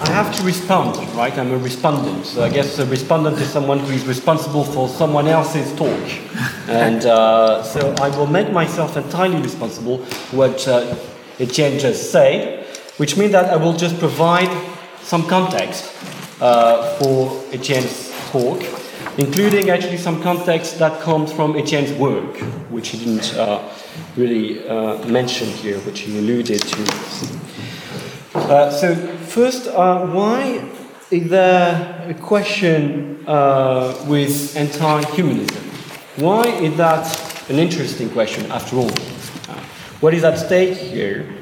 I 0.00 0.10
have 0.10 0.34
to 0.36 0.44
respond, 0.44 0.96
right? 1.16 1.36
I'm 1.36 1.50
a 1.50 1.58
respondent. 1.58 2.24
So 2.24 2.44
I 2.44 2.50
guess 2.50 2.78
a 2.78 2.86
respondent 2.86 3.38
is 3.38 3.50
someone 3.50 3.80
who 3.80 3.92
is 3.92 4.06
responsible 4.06 4.64
for 4.64 4.88
someone 4.88 5.26
else's 5.26 5.74
talk. 5.76 6.00
And 6.68 7.04
uh, 7.04 7.64
so 7.64 7.92
I 8.00 8.08
will 8.16 8.28
make 8.28 8.52
myself 8.52 8.96
entirely 8.96 9.42
responsible 9.42 9.98
for 9.98 10.36
what 10.36 10.68
uh, 10.68 10.94
Etienne 11.40 11.80
just 11.80 12.12
said, 12.12 12.64
which 12.98 13.16
means 13.16 13.32
that 13.32 13.46
I 13.52 13.56
will 13.56 13.76
just 13.76 13.98
provide 13.98 14.50
some 15.02 15.26
context 15.26 15.92
uh, 16.40 16.96
for 16.98 17.42
Etienne's 17.52 18.12
talk, 18.30 18.62
including 19.18 19.70
actually 19.70 19.98
some 19.98 20.22
context 20.22 20.78
that 20.78 21.00
comes 21.00 21.32
from 21.32 21.56
Etienne's 21.56 21.92
work, 21.94 22.36
which 22.70 22.90
he 22.90 22.98
didn't 22.98 23.34
uh, 23.34 23.68
really 24.16 24.66
uh, 24.68 25.04
mention 25.08 25.48
here, 25.48 25.78
which 25.80 26.00
he 26.00 26.18
alluded 26.18 26.62
to. 26.62 27.40
Uh, 28.34 28.70
so, 28.70 29.17
first, 29.38 29.68
uh, 29.68 30.04
why 30.06 30.68
is 31.12 31.30
there 31.30 32.06
a 32.08 32.14
question 32.14 33.22
uh, 33.28 33.94
with 34.08 34.56
anti 34.56 35.00
humanism? 35.14 35.64
Why 36.16 36.48
is 36.48 36.76
that 36.76 37.06
an 37.48 37.60
interesting 37.60 38.10
question 38.10 38.50
after 38.50 38.74
all? 38.74 38.90
Uh, 38.90 39.62
what 40.00 40.12
is 40.12 40.24
at 40.24 40.38
stake 40.38 40.76
here? 40.76 41.32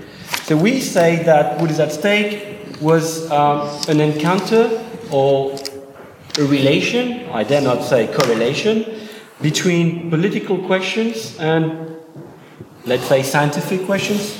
So, 0.42 0.59
we 0.59 0.78
say 0.78 1.23
that 1.23 1.59
what 1.59 1.70
is 1.70 1.80
at 1.80 1.90
stake 1.90 2.59
was 2.82 3.30
um, 3.30 3.66
an 3.88 4.01
encounter 4.01 4.65
or 5.10 5.59
a 6.37 6.45
relation, 6.45 7.30
I 7.30 7.45
dare 7.45 7.62
not 7.62 7.82
say 7.82 8.12
correlation, 8.12 9.09
between 9.40 10.10
political 10.10 10.59
questions 10.66 11.38
and, 11.38 11.96
let's 12.84 13.04
say, 13.04 13.23
scientific 13.23 13.87
questions, 13.87 14.38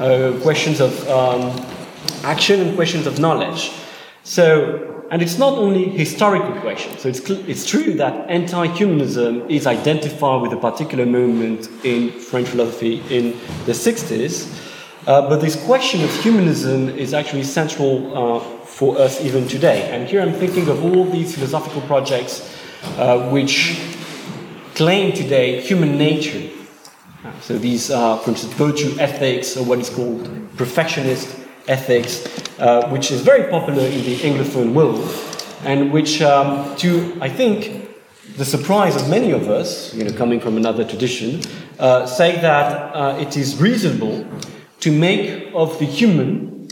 uh, 0.00 0.36
questions 0.42 0.80
of 0.80 0.92
um, 1.08 1.77
action 2.22 2.60
and 2.60 2.74
questions 2.74 3.06
of 3.06 3.18
knowledge. 3.18 3.72
So, 4.24 5.06
and 5.10 5.22
it's 5.22 5.38
not 5.38 5.54
only 5.54 5.88
historical 5.88 6.60
questions. 6.60 7.00
So 7.00 7.08
it's, 7.08 7.20
it's 7.30 7.64
true 7.66 7.94
that 7.94 8.28
anti-humanism 8.28 9.50
is 9.50 9.66
identified 9.66 10.42
with 10.42 10.52
a 10.52 10.56
particular 10.58 11.06
moment 11.06 11.68
in 11.82 12.10
French 12.10 12.48
philosophy 12.48 13.02
in 13.08 13.32
the 13.64 13.72
60s, 13.72 14.66
uh, 15.06 15.26
but 15.26 15.40
this 15.40 15.56
question 15.64 16.04
of 16.04 16.14
humanism 16.22 16.90
is 16.90 17.14
actually 17.14 17.42
central 17.44 18.14
uh, 18.14 18.40
for 18.40 18.98
us 18.98 19.24
even 19.24 19.48
today. 19.48 19.88
And 19.90 20.06
here 20.06 20.20
I'm 20.20 20.34
thinking 20.34 20.68
of 20.68 20.84
all 20.84 21.04
these 21.04 21.34
philosophical 21.34 21.80
projects 21.82 22.54
uh, 22.98 23.30
which 23.30 23.80
claim 24.74 25.12
today 25.12 25.62
human 25.62 25.96
nature. 25.96 26.50
Uh, 27.24 27.40
so 27.40 27.56
these 27.56 27.90
are, 27.90 28.18
for 28.18 28.30
instance, 28.30 28.52
virtue 28.52 28.94
ethics, 29.00 29.56
or 29.56 29.64
what 29.64 29.78
is 29.78 29.88
called 29.88 30.30
perfectionist 30.58 31.37
ethics, 31.68 32.26
uh, 32.58 32.88
which 32.88 33.10
is 33.10 33.20
very 33.20 33.48
popular 33.50 33.84
in 33.84 34.02
the 34.04 34.16
Anglophone 34.18 34.72
world, 34.72 35.08
and 35.64 35.92
which, 35.92 36.20
um, 36.22 36.74
to 36.76 37.16
I 37.20 37.28
think, 37.28 37.88
the 38.36 38.44
surprise 38.44 38.96
of 38.96 39.08
many 39.08 39.32
of 39.32 39.48
us, 39.48 39.94
you 39.94 40.04
know, 40.04 40.12
coming 40.12 40.40
from 40.40 40.56
another 40.56 40.84
tradition, 40.84 41.40
uh, 41.78 42.06
say 42.06 42.40
that 42.40 42.94
uh, 42.94 43.18
it 43.18 43.36
is 43.36 43.60
reasonable 43.60 44.26
to 44.80 44.92
make 44.92 45.50
of 45.54 45.78
the 45.78 45.84
human 45.84 46.68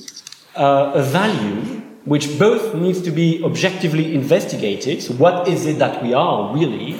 uh, 0.54 0.92
a 0.94 1.02
value 1.02 1.82
which 2.04 2.38
both 2.38 2.74
needs 2.74 3.02
to 3.02 3.10
be 3.10 3.42
objectively 3.44 4.14
investigated. 4.14 5.02
So, 5.02 5.14
what 5.14 5.48
is 5.48 5.66
it 5.66 5.78
that 5.78 6.02
we 6.02 6.14
are 6.14 6.54
really? 6.54 6.98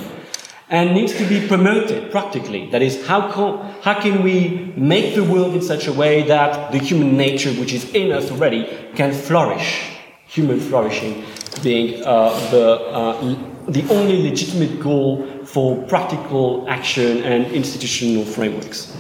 And 0.69 0.95
needs 0.95 1.17
to 1.17 1.25
be 1.29 1.47
promoted 1.47 2.11
practically. 2.11 2.69
That 2.71 2.83
is, 2.83 3.07
how, 3.07 3.31
can, 3.33 3.75
how 3.83 4.01
can 4.01 4.23
we 4.23 4.73
make 4.77 5.15
the 5.15 5.23
world 5.23 5.55
in 5.55 5.63
such 5.63 5.87
a 5.87 5.93
way 5.93 6.23
that 6.23 6.73
the 6.73 6.79
human 6.79 7.17
nature, 7.17 7.53
which 7.53 7.73
is 7.73 7.93
in 7.95 8.11
us 8.13 8.31
already, 8.31 8.67
can 8.95 9.13
flourish? 9.13 9.93
Human 10.27 10.59
flourishing 10.59 11.25
being 11.63 12.03
uh, 12.05 12.31
the, 12.51 12.81
uh, 12.91 13.37
the 13.69 13.89
only 13.91 14.29
legitimate 14.29 14.81
goal 14.81 15.27
for 15.45 15.83
practical 15.85 16.69
action 16.69 17.23
and 17.23 17.47
institutional 17.53 18.25
frameworks. 18.25 18.93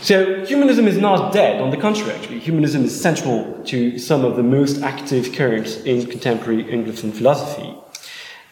So, 0.00 0.44
humanism 0.46 0.86
is 0.86 0.98
not 0.98 1.32
dead, 1.32 1.60
on 1.60 1.70
the 1.70 1.76
contrary, 1.76 2.12
actually. 2.12 2.38
Humanism 2.38 2.84
is 2.84 2.98
central 2.98 3.60
to 3.64 3.98
some 3.98 4.24
of 4.24 4.36
the 4.36 4.42
most 4.42 4.80
active 4.82 5.32
currents 5.32 5.76
in 5.78 6.06
contemporary 6.06 6.64
Anglophone 6.64 7.12
philosophy. 7.12 7.74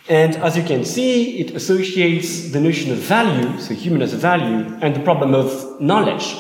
And 0.09 0.37
as 0.37 0.57
you 0.57 0.63
can 0.63 0.85
see, 0.85 1.39
it 1.39 1.53
associates 1.53 2.51
the 2.51 2.61
notion 2.61 2.93
of 2.93 2.99
value, 2.99 3.59
so 3.59 3.73
human 3.73 4.03
as 4.03 4.13
a 4.13 4.19
value, 4.19 4.77
and 4.83 4.95
the 4.95 5.01
problem 5.01 5.35
of 5.35 5.81
knowledge, 5.81 6.37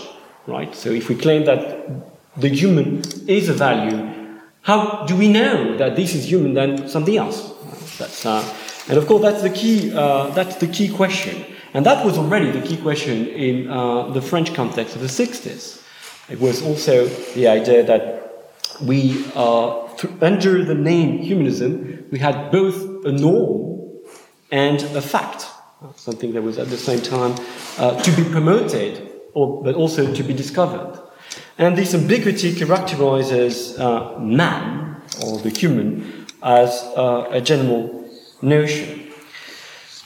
right? 0.46 0.74
So 0.74 0.90
if 0.90 1.08
we 1.08 1.14
claim 1.14 1.46
that 1.46 2.38
the 2.38 2.48
human 2.48 3.02
is 3.26 3.48
a 3.48 3.54
value, 3.54 4.12
how 4.62 5.06
do 5.06 5.16
we 5.16 5.28
know 5.28 5.78
that 5.78 5.96
this 5.96 6.14
is 6.14 6.30
human 6.30 6.52
than 6.52 6.88
something 6.88 7.16
else? 7.16 7.52
That's, 7.98 8.26
uh, 8.26 8.44
and 8.88 8.98
of 8.98 9.06
course, 9.06 9.22
that's 9.22 9.42
the 9.42 9.50
key. 9.50 9.94
Uh, 9.94 10.28
that's 10.30 10.56
the 10.56 10.66
key 10.66 10.88
question, 10.88 11.46
and 11.72 11.86
that 11.86 12.04
was 12.04 12.18
already 12.18 12.50
the 12.50 12.60
key 12.60 12.76
question 12.76 13.28
in 13.28 13.70
uh, 13.70 14.10
the 14.10 14.20
French 14.20 14.52
context 14.52 14.94
of 14.94 15.00
the 15.00 15.08
60s. 15.08 15.82
It 16.28 16.40
was 16.40 16.62
also 16.62 17.06
the 17.34 17.48
idea 17.48 17.82
that 17.84 18.24
we, 18.82 19.24
uh, 19.34 19.86
under 20.20 20.64
the 20.64 20.74
name 20.74 21.18
humanism, 21.18 22.06
we 22.10 22.18
had 22.18 22.50
both 22.50 22.93
a 23.04 23.12
norm 23.12 24.00
and 24.50 24.82
a 24.96 25.02
fact, 25.02 25.46
something 25.96 26.32
that 26.32 26.42
was 26.42 26.58
at 26.58 26.68
the 26.68 26.76
same 26.76 27.00
time 27.00 27.34
uh, 27.78 28.00
to 28.02 28.10
be 28.12 28.24
promoted, 28.30 29.10
or, 29.32 29.62
but 29.62 29.74
also 29.74 30.12
to 30.12 30.22
be 30.22 30.32
discovered. 30.32 31.00
And 31.58 31.76
this 31.76 31.94
ambiguity 31.94 32.54
characterizes 32.54 33.78
uh, 33.78 34.18
man, 34.18 35.02
or 35.24 35.38
the 35.38 35.50
human, 35.50 36.26
as 36.42 36.70
uh, 36.96 37.26
a 37.30 37.40
general 37.40 38.08
notion. 38.42 39.00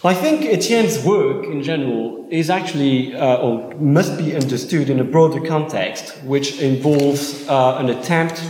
I 0.05 0.15
think 0.15 0.43
Etienne's 0.43 1.05
work 1.05 1.45
in 1.45 1.63
general 1.63 2.29
is 2.31 2.51
actually, 2.51 3.15
uh, 3.15 3.39
or 3.39 3.75
must 3.75 4.17
be 4.17 4.35
understood 4.37 4.91
in 4.91 5.01
a 5.01 5.05
broader 5.05 5.41
context, 5.41 6.17
which 6.23 6.61
involves 6.61 7.49
uh, 7.49 7.79
an 7.79 7.89
attempt 7.89 8.41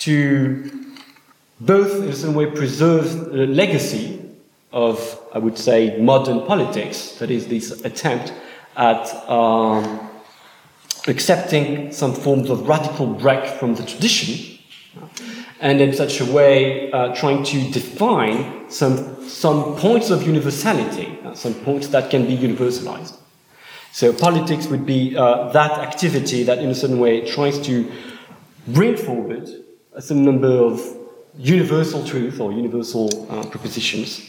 to 0.00 0.81
both 1.66 2.02
in 2.02 2.12
some 2.12 2.34
way 2.34 2.46
preserve 2.46 3.30
the 3.30 3.46
legacy 3.46 4.20
of, 4.72 5.18
I 5.32 5.38
would 5.38 5.58
say, 5.58 5.98
modern 5.98 6.46
politics, 6.46 7.12
that 7.18 7.30
is, 7.30 7.46
this 7.46 7.84
attempt 7.84 8.32
at 8.76 9.06
um, 9.28 10.10
accepting 11.06 11.92
some 11.92 12.14
forms 12.14 12.50
of 12.50 12.66
radical 12.66 13.06
break 13.06 13.44
from 13.58 13.74
the 13.74 13.84
tradition, 13.84 14.58
and 15.60 15.80
in 15.80 15.92
such 15.92 16.20
a 16.20 16.24
way 16.24 16.90
uh, 16.90 17.14
trying 17.14 17.44
to 17.44 17.70
define 17.70 18.68
some, 18.68 19.28
some 19.28 19.76
points 19.76 20.10
of 20.10 20.26
universality, 20.26 21.18
uh, 21.24 21.34
some 21.34 21.54
points 21.54 21.88
that 21.88 22.10
can 22.10 22.26
be 22.26 22.36
universalized. 22.36 23.16
So 23.92 24.12
politics 24.12 24.66
would 24.66 24.86
be 24.86 25.16
uh, 25.16 25.50
that 25.52 25.72
activity 25.72 26.42
that, 26.44 26.58
in 26.58 26.70
a 26.70 26.74
certain 26.74 26.98
way, 26.98 27.30
tries 27.30 27.58
to 27.66 27.90
bring 28.66 28.96
forward 28.96 29.48
certain 30.00 30.24
number 30.24 30.48
of 30.48 31.01
universal 31.38 32.04
truth 32.04 32.40
or 32.40 32.52
universal 32.52 33.08
uh, 33.30 33.44
propositions. 33.46 34.28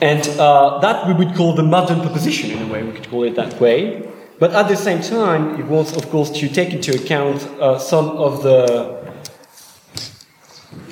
And 0.00 0.26
uh, 0.38 0.78
that 0.80 1.06
we 1.06 1.14
would 1.14 1.34
call 1.34 1.54
the 1.54 1.62
modern 1.62 2.00
proposition 2.00 2.50
in 2.50 2.68
a 2.68 2.72
way, 2.72 2.82
we 2.82 2.92
could 2.92 3.08
call 3.08 3.24
it 3.24 3.34
that 3.36 3.60
way. 3.60 4.08
But 4.38 4.52
at 4.52 4.68
the 4.68 4.76
same 4.76 5.00
time, 5.00 5.58
it 5.58 5.66
was, 5.66 5.96
of 5.96 6.08
course, 6.10 6.30
to 6.30 6.48
take 6.48 6.72
into 6.72 6.94
account 6.94 7.42
uh, 7.60 7.78
some 7.78 8.10
of 8.10 8.42
the 8.42 9.12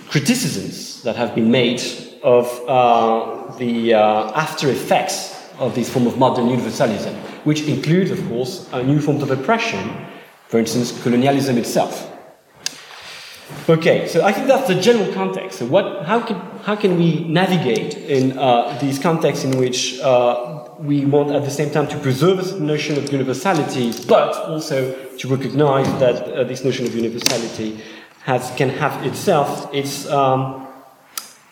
criticisms 0.09 1.03
that 1.03 1.15
have 1.15 1.35
been 1.35 1.51
made 1.51 1.81
of 2.25 2.47
uh, 2.67 3.57
the 3.59 3.95
uh, 3.95 4.33
after 4.35 4.69
effects 4.71 5.53
of 5.59 5.75
this 5.75 5.89
form 5.89 6.07
of 6.07 6.19
modern 6.19 6.49
universalism, 6.49 7.15
which 7.45 7.63
includes, 7.69 8.11
of 8.11 8.27
course, 8.29 8.71
new 8.73 9.01
forms 9.01 9.23
of 9.23 9.31
oppression, 9.31 10.07
for 10.49 10.59
instance, 10.59 11.01
colonialism 11.03 11.57
itself. 11.57 12.16
Okay, 13.69 14.09
so 14.09 14.25
I 14.25 14.33
think 14.33 14.49
that's 14.49 14.67
the 14.67 14.81
general 14.81 15.13
context. 15.13 15.59
So, 15.59 15.67
what, 15.67 16.05
how, 16.05 16.21
can, 16.21 16.37
how 16.63 16.75
can 16.75 16.97
we 16.97 17.25
navigate 17.25 17.97
in 17.97 18.37
uh, 18.37 18.77
these 18.81 18.99
contexts 18.99 19.45
in 19.45 19.57
which 19.57 20.01
uh, 20.01 20.69
we 20.79 21.05
want 21.05 21.31
at 21.31 21.45
the 21.45 21.51
same 21.51 21.71
time 21.71 21.87
to 21.89 21.99
preserve 21.99 22.39
this 22.39 22.53
notion 22.55 22.99
of 22.99 23.13
universality, 23.13 23.93
but 24.09 24.35
also 24.49 24.93
to 25.19 25.29
recognize 25.29 25.87
that 26.01 26.25
uh, 26.25 26.43
this 26.43 26.65
notion 26.65 26.87
of 26.87 26.95
universality 26.95 27.81
has, 28.23 28.53
can 28.57 28.69
have 28.69 29.07
itself 29.07 29.73
its 29.73 30.09
um, 30.11 30.67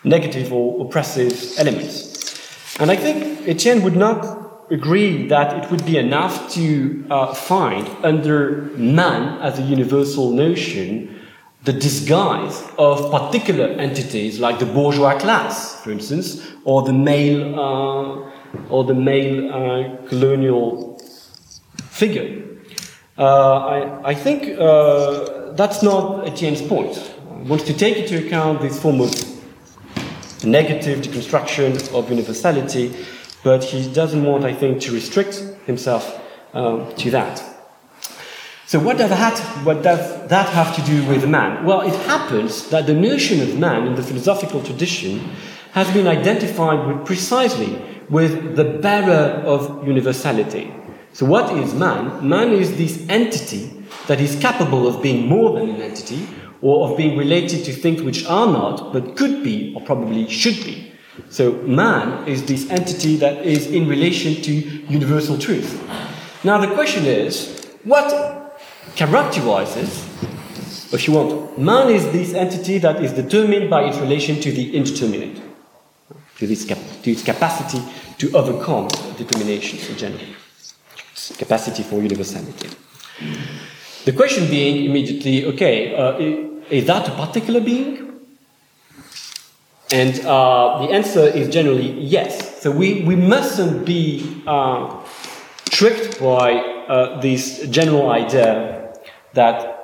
negative 0.03 0.53
or 0.53 0.85
oppressive 0.85 1.53
elements? 1.59 2.77
And 2.81 2.91
I 2.91 2.97
think 2.97 3.47
Etienne 3.47 3.85
would 3.85 3.97
not 3.97 4.67
agree 4.71 5.29
that 5.29 5.65
it 5.65 5.71
would 5.71 5.87
be 5.87 5.97
enough 5.99 6.51
to 6.55 7.07
uh, 7.09 7.35
find 7.35 7.89
under 8.05 8.63
man 8.77 9.41
as 9.41 9.61
a 9.61 9.63
universal 9.63 10.33
notion 10.33 11.14
the 11.65 11.73
disguise 11.73 12.63
of 12.79 13.11
particular 13.11 13.69
entities 13.69 14.39
like 14.39 14.59
the 14.59 14.67
bourgeois 14.67 15.19
class, 15.19 15.83
for 15.83 15.91
instance, 15.91 16.47
or 16.65 16.83
the 16.83 16.93
male 16.93 17.59
uh, 17.59 18.31
or 18.69 18.85
the 18.85 18.95
male 18.95 19.53
uh, 19.53 20.07
colonial 20.07 20.99
figure. 21.89 22.43
Uh, 23.17 23.59
I, 23.59 24.11
I, 24.11 24.15
think 24.15 24.59
uh, 24.59 25.53
that's 25.53 25.83
not 25.83 26.27
Etienne's 26.27 26.63
point. 26.63 26.97
He 26.97 27.49
wants 27.49 27.65
to 27.65 27.75
take 27.75 27.97
into 27.97 28.27
account 28.27 28.61
this 28.61 28.81
form 28.81 29.01
of 29.01 29.11
negative 30.45 31.01
deconstruction 31.01 31.95
of 31.95 32.11
universality, 32.11 32.95
but 33.43 33.63
he 33.65 33.93
doesn't 33.93 34.25
want, 34.25 34.45
I 34.45 34.53
think, 34.53 34.81
to 34.83 34.93
restrict 34.93 35.37
himself 35.67 36.21
um, 36.53 36.93
to 36.97 37.11
that. 37.13 37.54
So, 38.75 38.81
what 38.81 38.99
does, 38.99 39.11
that, 39.11 39.39
what 39.65 39.85
does 39.85 40.27
that 40.27 40.49
have 40.49 40.75
to 40.75 40.83
do 40.83 41.07
with 41.07 41.29
man? 41.29 41.65
Well, 41.65 41.83
it 41.83 41.95
happens 42.07 42.69
that 42.71 42.87
the 42.87 42.93
notion 42.93 43.41
of 43.41 43.57
man 43.57 43.87
in 43.87 43.95
the 43.95 44.03
philosophical 44.03 44.65
tradition 44.65 45.21
has 45.71 45.89
been 45.93 46.09
identified 46.09 46.85
with 46.89 47.07
precisely 47.07 47.81
with 48.11 48.57
the 48.57 48.65
bearer 48.65 49.45
of 49.47 49.87
universality. 49.87 50.75
So, 51.13 51.25
what 51.25 51.57
is 51.57 51.73
man? 51.73 52.29
Man 52.29 52.51
is 52.51 52.77
this 52.77 53.09
entity 53.09 53.71
that 54.09 54.21
is 54.21 54.35
capable 54.41 54.89
of 54.89 55.01
being 55.01 55.29
more 55.29 55.57
than 55.57 55.69
an 55.69 55.81
entity 55.81 56.27
or 56.61 56.91
of 56.91 56.97
being 56.97 57.17
related 57.17 57.65
to 57.67 57.73
things 57.73 58.03
which 58.03 58.27
are 58.27 58.49
not, 58.49 58.93
but 58.93 59.17
could 59.17 59.45
be 59.45 59.73
or 59.77 59.83
probably 59.83 60.29
should 60.29 60.57
be. 60.65 60.93
So, 61.31 61.53
man 61.63 62.27
is 62.27 62.45
this 62.45 62.69
entity 62.71 63.15
that 63.19 63.47
is 63.47 63.69
in 63.69 63.87
relation 63.87 64.43
to 64.43 64.53
universal 64.53 65.39
truth. 65.39 65.81
Now, 66.43 66.59
the 66.59 66.75
question 66.75 67.05
is 67.05 67.71
what 67.85 68.44
characterizes, 68.97 70.07
if 70.93 71.09
you 71.09 71.15
want, 71.15 71.59
man 71.59 71.91
is 71.91 72.05
this 72.13 72.35
entity 72.35 72.79
that 72.79 73.03
is 73.03 73.13
determined 73.13 73.69
by 73.69 73.85
its 73.85 73.99
relation 73.99 74.41
to 74.41 74.53
the 74.53 74.77
indeterminate, 74.77 75.41
to, 76.39 76.47
this 76.47 76.65
cap- 76.65 76.79
to 77.03 77.11
its 77.11 77.23
capacity 77.23 77.83
to 78.19 78.33
overcome 78.37 78.89
determinations 79.17 79.89
in 79.89 79.97
general, 79.97 80.27
its 81.13 81.37
capacity 81.37 81.83
for 81.83 82.01
universality. 82.01 82.69
The 84.05 84.13
question 84.13 84.49
being 84.49 84.85
immediately, 84.85 85.47
okay, 85.47 85.95
uh, 85.95 86.19
is 86.71 86.87
that 86.87 87.09
a 87.09 87.13
particular 87.13 87.61
being? 87.61 88.05
And 89.91 90.19
uh, 90.27 90.79
the 90.83 90.93
answer 90.93 91.21
is 91.21 91.49
generally 91.49 91.93
yes. 92.01 92.63
So 92.63 92.71
we, 92.71 93.03
we 93.03 93.17
mustn't 93.17 93.85
be 93.85 94.43
uh, 94.47 95.03
tricked 95.71 96.21
by 96.21 96.74
uh, 96.89 97.21
this 97.21 97.67
general 97.69 98.11
idea 98.11 98.95
that 99.35 99.75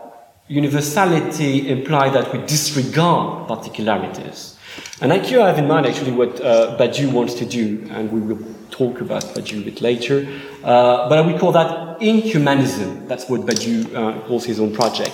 universality 0.50 1.70
implies 1.70 2.12
that 2.12 2.32
we 2.32 2.40
disregard 2.40 3.46
particularities. 3.46 4.56
And 5.00 5.12
I 5.12 5.18
have 5.18 5.58
in 5.58 5.68
mind 5.68 5.86
actually 5.86 6.12
what 6.12 6.40
uh, 6.40 6.76
Badiou 6.78 7.12
wants 7.12 7.34
to 7.34 7.46
do, 7.46 7.86
and 7.90 8.10
we 8.12 8.20
will 8.20 8.44
talk 8.70 9.00
about 9.00 9.22
Badiou 9.34 9.62
a 9.62 9.64
bit 9.64 9.80
later. 9.80 10.26
Uh, 10.62 11.08
but 11.08 11.24
we 11.26 11.38
call 11.38 11.52
that 11.52 12.00
inhumanism. 12.00 13.06
That's 13.08 13.28
what 13.28 13.42
Badiou 13.42 13.94
uh, 13.94 14.20
calls 14.26 14.44
his 14.44 14.60
own 14.60 14.74
project. 14.74 15.12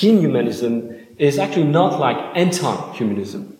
Inhumanism 0.00 1.06
is 1.18 1.38
actually 1.38 1.64
not 1.64 1.98
like 2.00 2.16
anti-humanism. 2.36 3.58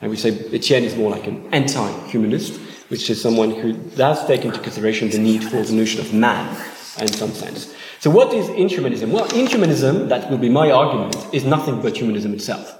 And 0.00 0.10
we 0.10 0.16
say 0.16 0.30
Etienne 0.52 0.84
is 0.84 0.96
more 0.96 1.10
like 1.10 1.26
an 1.26 1.46
anti-humanist, 1.52 2.58
which 2.88 3.08
is 3.08 3.20
someone 3.22 3.50
who 3.50 3.72
does 3.72 4.26
take 4.26 4.44
into 4.44 4.58
consideration 4.58 5.10
the 5.10 5.18
need 5.18 5.44
for 5.44 5.62
the 5.62 5.72
notion 5.72 6.00
of 6.00 6.12
man 6.12 6.71
in 6.98 7.08
some 7.08 7.32
sense. 7.32 7.74
So 8.00 8.10
what 8.10 8.32
is 8.34 8.48
inhumanism? 8.48 9.10
Well, 9.10 9.26
inhumanism, 9.28 10.08
that 10.08 10.30
will 10.30 10.38
be 10.38 10.48
my 10.48 10.70
argument, 10.70 11.16
is 11.32 11.44
nothing 11.44 11.80
but 11.80 11.96
humanism 11.96 12.34
itself. 12.34 12.78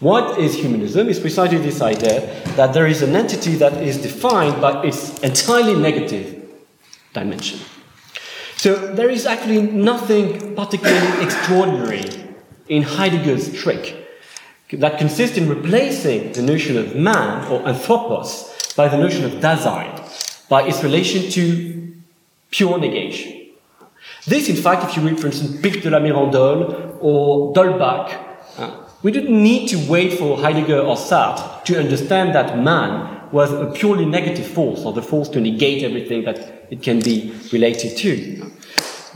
What 0.00 0.38
is 0.38 0.54
humanism? 0.54 1.08
Is 1.08 1.20
precisely 1.20 1.58
this 1.58 1.80
idea 1.80 2.42
that 2.56 2.74
there 2.74 2.86
is 2.86 3.02
an 3.02 3.14
entity 3.14 3.54
that 3.56 3.74
is 3.82 3.98
defined 3.98 4.60
by 4.60 4.82
its 4.82 5.18
entirely 5.20 5.74
negative 5.74 6.42
dimension. 7.12 7.60
So 8.56 8.74
there 8.94 9.10
is 9.10 9.26
actually 9.26 9.62
nothing 9.62 10.54
particularly 10.56 11.22
extraordinary 11.24 12.04
in 12.68 12.82
Heidegger's 12.82 13.52
trick 13.52 13.96
that 14.72 14.98
consists 14.98 15.36
in 15.36 15.48
replacing 15.48 16.32
the 16.32 16.42
notion 16.42 16.76
of 16.76 16.96
man 16.96 17.46
or 17.50 17.66
anthropos 17.68 18.72
by 18.76 18.88
the 18.88 18.96
notion 18.96 19.24
of 19.24 19.32
Dasein, 19.40 20.48
by 20.48 20.62
its 20.66 20.82
relation 20.82 21.30
to 21.30 21.94
pure 22.50 22.78
negation. 22.78 23.43
This, 24.26 24.48
in 24.48 24.56
fact, 24.56 24.84
if 24.84 24.96
you 24.96 25.02
read, 25.02 25.20
for 25.20 25.26
instance, 25.26 25.60
Pic 25.60 25.82
de 25.82 25.90
la 25.90 25.98
Mirandole 25.98 26.96
or 27.00 27.52
d'Holbach, 27.52 28.16
uh, 28.56 28.70
we 29.02 29.12
didn't 29.12 29.42
need 29.42 29.68
to 29.68 29.76
wait 29.86 30.14
for 30.18 30.38
Heidegger 30.38 30.78
or 30.78 30.96
Sartre 30.96 31.62
to 31.64 31.78
understand 31.78 32.34
that 32.34 32.58
man 32.58 33.28
was 33.32 33.52
a 33.52 33.66
purely 33.74 34.06
negative 34.06 34.46
force, 34.46 34.84
or 34.84 34.94
the 34.94 35.02
force 35.02 35.28
to 35.28 35.40
negate 35.40 35.82
everything 35.82 36.24
that 36.24 36.66
it 36.70 36.80
can 36.80 37.00
be 37.00 37.34
related 37.52 37.98
to. 37.98 38.50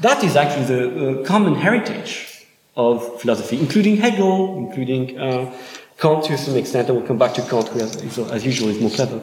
That 0.00 0.22
is 0.22 0.36
actually 0.36 0.66
the 0.66 1.20
uh, 1.20 1.24
common 1.24 1.54
heritage 1.54 2.46
of 2.76 3.20
philosophy, 3.20 3.58
including 3.58 3.96
Hegel, 3.96 4.58
including 4.58 5.18
uh, 5.18 5.50
Kant 5.96 6.24
to 6.24 6.36
some 6.36 6.56
extent. 6.56 6.88
and 6.88 6.98
we'll 6.98 7.06
come 7.06 7.18
back 7.18 7.32
to 7.34 7.42
Kant, 7.42 7.68
who, 7.68 7.80
as, 7.80 8.18
as 8.18 8.44
usual, 8.44 8.68
is 8.68 8.78
more 8.78 8.90
clever. 8.90 9.22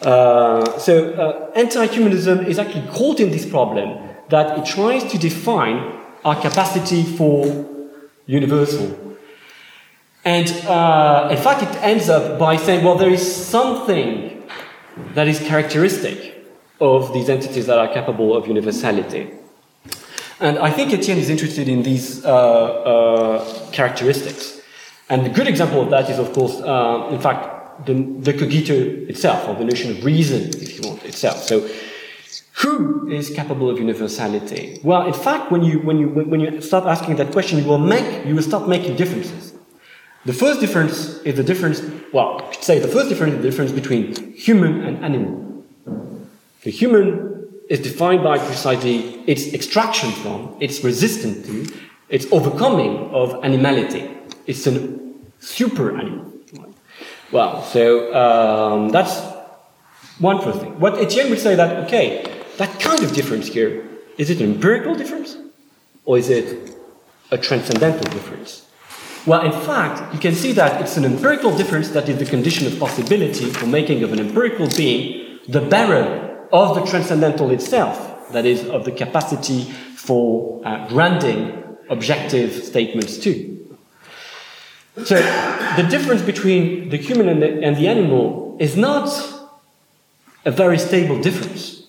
Uh, 0.00 0.78
so, 0.78 1.12
uh, 1.12 1.52
anti 1.54 1.86
humanism 1.86 2.46
is 2.46 2.58
actually 2.58 2.88
caught 2.88 3.20
in 3.20 3.30
this 3.30 3.44
problem 3.44 4.11
that 4.34 4.58
it 4.58 4.64
tries 4.76 5.04
to 5.12 5.16
define 5.18 5.78
our 6.24 6.38
capacity 6.46 7.02
for 7.18 7.36
universal 8.26 8.86
and 10.24 10.48
uh, 10.66 11.28
in 11.30 11.36
fact, 11.36 11.62
it 11.62 11.82
ends 11.82 12.08
up 12.08 12.38
by 12.38 12.56
saying, 12.56 12.84
well, 12.84 12.94
there 12.94 13.10
is 13.10 13.24
something 13.46 14.42
that 15.14 15.26
is 15.26 15.40
characteristic 15.40 16.46
of 16.80 17.12
these 17.12 17.28
entities 17.28 17.66
that 17.66 17.78
are 17.78 17.88
capable 17.92 18.36
of 18.36 18.46
universality. 18.46 19.30
And 20.38 20.58
I 20.58 20.70
think 20.70 20.92
Etienne 20.92 21.18
is 21.18 21.30
interested 21.30 21.68
in 21.68 21.82
these 21.82 22.24
uh, 22.24 22.28
uh, 22.28 23.70
characteristics. 23.72 24.60
And 25.08 25.26
a 25.26 25.30
good 25.30 25.48
example 25.48 25.82
of 25.82 25.90
that 25.90 26.08
is, 26.08 26.18
of 26.18 26.32
course, 26.32 26.60
uh, 26.60 27.08
in 27.10 27.20
fact, 27.20 27.86
the, 27.86 27.94
the 27.94 28.32
cogito 28.32 28.74
itself, 29.08 29.48
or 29.48 29.54
the 29.56 29.64
notion 29.64 29.90
of 29.90 30.04
reason, 30.04 30.48
if 30.62 30.78
you 30.78 30.88
want, 30.88 31.04
itself. 31.04 31.42
So, 31.42 31.68
who 32.62 33.08
is 33.08 33.30
capable 33.30 33.68
of 33.68 33.78
universality? 33.78 34.80
Well, 34.82 35.06
in 35.06 35.12
fact, 35.12 35.50
when 35.50 35.62
you, 35.62 35.80
when 35.80 35.98
you, 35.98 36.08
when 36.08 36.40
you 36.40 36.60
start 36.60 36.84
asking 36.84 37.16
that 37.16 37.32
question, 37.32 37.58
you 37.58 37.64
will 37.64 37.78
make, 37.78 38.24
you 38.26 38.34
will 38.34 38.42
start 38.42 38.68
making 38.68 38.96
differences. 38.96 39.52
The 40.24 40.32
first 40.32 40.60
difference 40.60 41.18
is 41.24 41.36
the 41.36 41.42
difference, 41.42 41.82
well, 42.12 42.40
I 42.40 42.54
could 42.54 42.62
say 42.62 42.78
the 42.78 42.88
first 42.88 43.08
difference 43.08 43.34
is 43.34 43.38
the 43.42 43.50
difference 43.50 43.72
between 43.72 44.32
human 44.34 44.84
and 44.84 45.04
animal. 45.04 45.64
The 46.62 46.70
human 46.70 47.48
is 47.68 47.80
defined 47.80 48.22
by 48.22 48.38
precisely 48.38 49.20
its 49.26 49.52
extraction 49.52 50.12
from, 50.12 50.56
its 50.60 50.84
resistance 50.84 51.46
to, 51.46 51.66
its 52.08 52.26
overcoming 52.30 53.10
of 53.10 53.44
animality. 53.44 54.08
It's 54.46 54.66
a 54.66 54.98
super 55.40 55.98
animal. 55.98 56.30
Well, 57.32 57.62
so 57.64 58.14
um, 58.14 58.90
that's 58.90 59.20
one 60.18 60.40
first 60.40 60.60
thing. 60.60 60.78
What 60.78 60.98
Etienne 60.98 61.30
would 61.30 61.40
say 61.40 61.56
that, 61.56 61.84
okay, 61.86 62.31
that 62.58 62.80
kind 62.80 63.02
of 63.02 63.12
difference 63.12 63.48
here, 63.48 63.86
is 64.18 64.30
it 64.30 64.40
an 64.40 64.52
empirical 64.54 64.94
difference? 64.94 65.36
Or 66.04 66.18
is 66.18 66.28
it 66.28 66.74
a 67.30 67.38
transcendental 67.38 68.10
difference? 68.10 68.66
Well, 69.24 69.44
in 69.44 69.52
fact, 69.52 70.12
you 70.12 70.20
can 70.20 70.34
see 70.34 70.52
that 70.52 70.80
it's 70.80 70.96
an 70.96 71.04
empirical 71.04 71.56
difference 71.56 71.90
that 71.90 72.08
is 72.08 72.18
the 72.18 72.26
condition 72.26 72.66
of 72.66 72.78
possibility 72.78 73.46
for 73.46 73.66
making 73.66 74.02
of 74.02 74.12
an 74.12 74.18
empirical 74.18 74.68
being 74.76 75.38
the 75.48 75.60
bearer 75.60 76.48
of 76.52 76.74
the 76.74 76.84
transcendental 76.84 77.50
itself, 77.50 78.32
that 78.32 78.44
is, 78.44 78.66
of 78.68 78.84
the 78.84 78.90
capacity 78.90 79.64
for 79.94 80.60
uh, 80.64 80.88
granting 80.88 81.62
objective 81.88 82.52
statements 82.52 83.16
too. 83.16 83.76
So, 85.04 85.16
the 85.76 85.86
difference 85.88 86.20
between 86.20 86.90
the 86.90 86.98
human 86.98 87.28
and 87.28 87.42
the, 87.42 87.62
and 87.62 87.76
the 87.76 87.88
animal 87.88 88.56
is 88.60 88.76
not 88.76 89.08
a 90.44 90.50
very 90.50 90.78
stable 90.78 91.20
difference. 91.20 91.81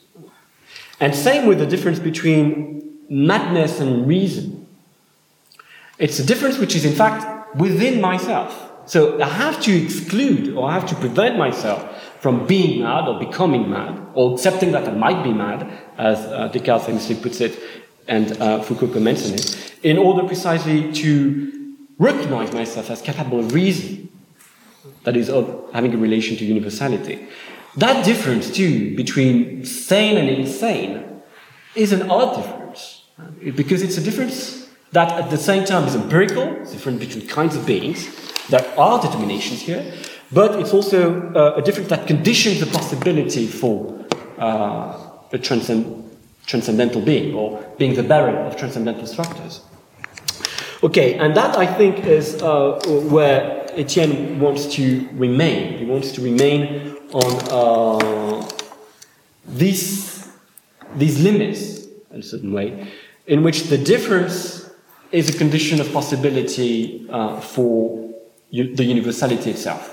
And 1.04 1.14
same 1.14 1.48
with 1.48 1.60
the 1.60 1.66
difference 1.66 2.00
between 2.00 2.98
madness 3.10 3.82
and 3.82 4.08
reason. 4.08 4.66
It's 6.00 6.18
a 6.18 6.26
difference 6.26 6.58
which 6.58 6.78
is, 6.78 6.86
in 6.86 6.94
fact, 6.94 7.58
within 7.58 8.00
myself. 8.00 8.72
So 8.86 9.22
I 9.22 9.28
have 9.28 9.62
to 9.64 9.72
exclude 9.84 10.56
or 10.56 10.70
I 10.70 10.74
have 10.74 10.86
to 10.88 10.96
prevent 10.96 11.38
myself 11.38 11.80
from 12.22 12.48
being 12.48 12.84
mad 12.84 13.10
or 13.10 13.20
becoming 13.20 13.70
mad 13.70 14.00
or 14.14 14.34
accepting 14.34 14.72
that 14.72 14.88
I 14.88 14.94
might 14.94 15.26
be 15.26 15.34
mad, 15.34 15.70
as 15.98 16.20
uh, 16.20 16.48
Descartes 16.48 16.86
famously 16.86 17.16
puts 17.16 17.42
it 17.42 17.60
and 18.08 18.42
uh, 18.42 18.62
Foucault 18.62 18.94
comments 18.94 19.28
on 19.28 19.34
it, 19.34 19.76
in 19.84 19.98
order 19.98 20.26
precisely 20.26 20.94
to 20.94 21.76
recognize 22.00 22.54
myself 22.54 22.90
as 22.90 23.02
capable 23.02 23.40
of 23.40 23.54
reason, 23.54 24.08
that 25.04 25.18
is, 25.18 25.30
of 25.30 25.70
having 25.74 25.94
a 25.94 25.98
relation 25.98 26.38
to 26.38 26.46
universality. 26.46 27.28
That 27.78 28.06
difference, 28.06 28.52
too, 28.52 28.96
between 28.96 29.66
sane 29.66 30.18
and 30.18 30.30
insane 30.30 31.22
is 31.76 31.92
an 31.92 32.10
odd 32.10 32.36
difference 32.36 33.04
because 33.56 33.82
it's 33.82 33.98
a 33.98 34.02
difference 34.02 34.70
that 34.92 35.12
at 35.20 35.30
the 35.32 35.38
same 35.38 35.66
time 35.66 35.88
is 35.88 35.96
empirical, 35.96 36.44
it's 36.62 36.72
different 36.72 37.00
between 37.00 37.28
kinds 37.28 37.56
of 37.56 37.66
beings. 37.66 38.08
There 38.50 38.64
are 38.78 39.02
determinations 39.02 39.62
here, 39.62 39.92
but 40.32 40.60
it's 40.60 40.74
also 40.74 41.32
uh, 41.34 41.56
a 41.58 41.62
difference 41.62 41.90
that 41.90 42.06
conditions 42.06 42.60
the 42.60 42.68
possibility 42.68 43.48
for 43.48 44.06
uh, 44.38 45.10
a 45.32 45.40
transcend- 45.40 46.12
transcendental 46.46 47.02
being 47.02 47.34
or 47.34 47.60
being 47.78 47.96
the 47.96 48.04
bearer 48.04 48.38
of 48.38 48.56
transcendental 48.56 49.08
structures. 49.08 49.62
Okay, 50.84 51.16
and 51.16 51.36
that 51.36 51.58
I 51.58 51.66
think 51.66 52.06
is 52.06 52.42
uh, 52.44 52.80
where 53.10 53.66
Etienne 53.76 54.40
wants 54.40 54.68
to 54.76 55.08
remain. 55.14 55.78
He 55.78 55.86
wants 55.86 56.12
to 56.12 56.22
remain 56.22 56.98
on 57.14 58.02
uh, 58.02 58.50
these, 59.46 60.28
these 60.96 61.20
limits, 61.22 61.86
in 62.12 62.20
a 62.20 62.24
certain 62.24 62.54
way, 62.54 62.88
in 63.28 63.44
which 63.44 63.64
the 63.64 63.78
difference 63.78 64.70
is 65.12 65.30
a 65.30 65.38
condition 65.38 65.80
of 65.80 65.92
possibility 65.94 67.08
uh, 67.10 67.40
for 67.40 68.10
the 68.52 68.84
universality 68.84 69.52
itself. 69.52 69.90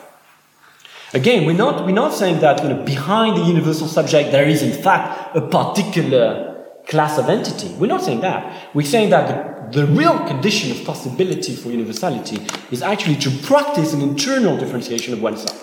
Again, 1.12 1.44
we're 1.44 1.56
not, 1.56 1.84
we're 1.84 1.92
not 1.92 2.14
saying 2.14 2.40
that 2.40 2.62
you 2.62 2.68
know, 2.68 2.84
behind 2.84 3.36
the 3.36 3.42
universal 3.42 3.88
subject 3.88 4.30
there 4.30 4.46
is 4.46 4.62
in 4.62 4.72
fact 4.72 5.36
a 5.36 5.40
particular 5.40 6.64
class 6.86 7.18
of 7.18 7.28
entity. 7.28 7.68
We're 7.74 7.88
not 7.88 8.02
saying 8.02 8.20
that. 8.20 8.74
We're 8.74 8.86
saying 8.86 9.10
that 9.10 9.72
the, 9.72 9.80
the 9.80 9.86
real 9.86 10.18
condition 10.26 10.70
of 10.70 10.84
possibility 10.84 11.56
for 11.56 11.70
universality 11.70 12.38
is 12.70 12.82
actually 12.82 13.16
to 13.16 13.30
practice 13.42 13.92
an 13.92 14.02
internal 14.02 14.56
differentiation 14.56 15.14
of 15.14 15.22
oneself. 15.22 15.59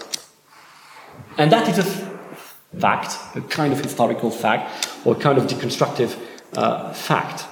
And 1.37 1.51
that 1.51 1.67
is 1.69 1.77
a 1.77 1.83
fact, 2.79 3.17
a 3.35 3.41
kind 3.41 3.73
of 3.73 3.79
historical 3.79 4.31
fact, 4.31 4.89
or 5.05 5.15
a 5.15 5.19
kind 5.19 5.37
of 5.37 5.45
deconstructive 5.45 6.17
uh, 6.55 6.93
fact. 6.93 7.45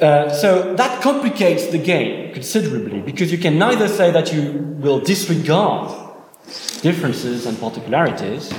Uh, 0.00 0.30
so 0.30 0.74
that 0.76 1.02
complicates 1.02 1.66
the 1.68 1.78
game 1.78 2.32
considerably 2.32 3.00
because 3.00 3.32
you 3.32 3.38
can 3.38 3.58
neither 3.58 3.88
say 3.88 4.10
that 4.12 4.32
you 4.32 4.52
will 4.78 5.00
disregard 5.00 5.90
differences 6.80 7.44
and 7.44 7.58
particularities, 7.58 8.52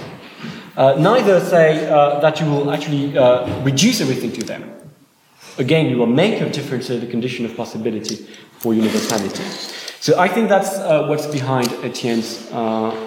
uh, 0.76 0.96
neither 1.00 1.40
say 1.40 1.90
uh, 1.90 2.20
that 2.20 2.40
you 2.40 2.46
will 2.46 2.72
actually 2.72 3.18
uh, 3.18 3.64
reduce 3.64 4.02
everything 4.02 4.32
to 4.34 4.44
them. 4.44 4.70
Again, 5.58 5.90
you 5.90 5.98
will 5.98 6.06
make 6.06 6.42
a 6.42 6.50
difference 6.50 6.90
in 6.90 7.00
the 7.00 7.08
condition 7.08 7.46
of 7.46 7.56
possibility 7.56 8.28
for 8.60 8.74
universality. 8.74 9.44
So 10.02 10.18
I 10.18 10.30
think 10.30 10.50
that's 10.50 10.80
uh, 10.80 11.06
what's 11.06 11.28
behind 11.28 11.70
Etienne's 11.84 12.52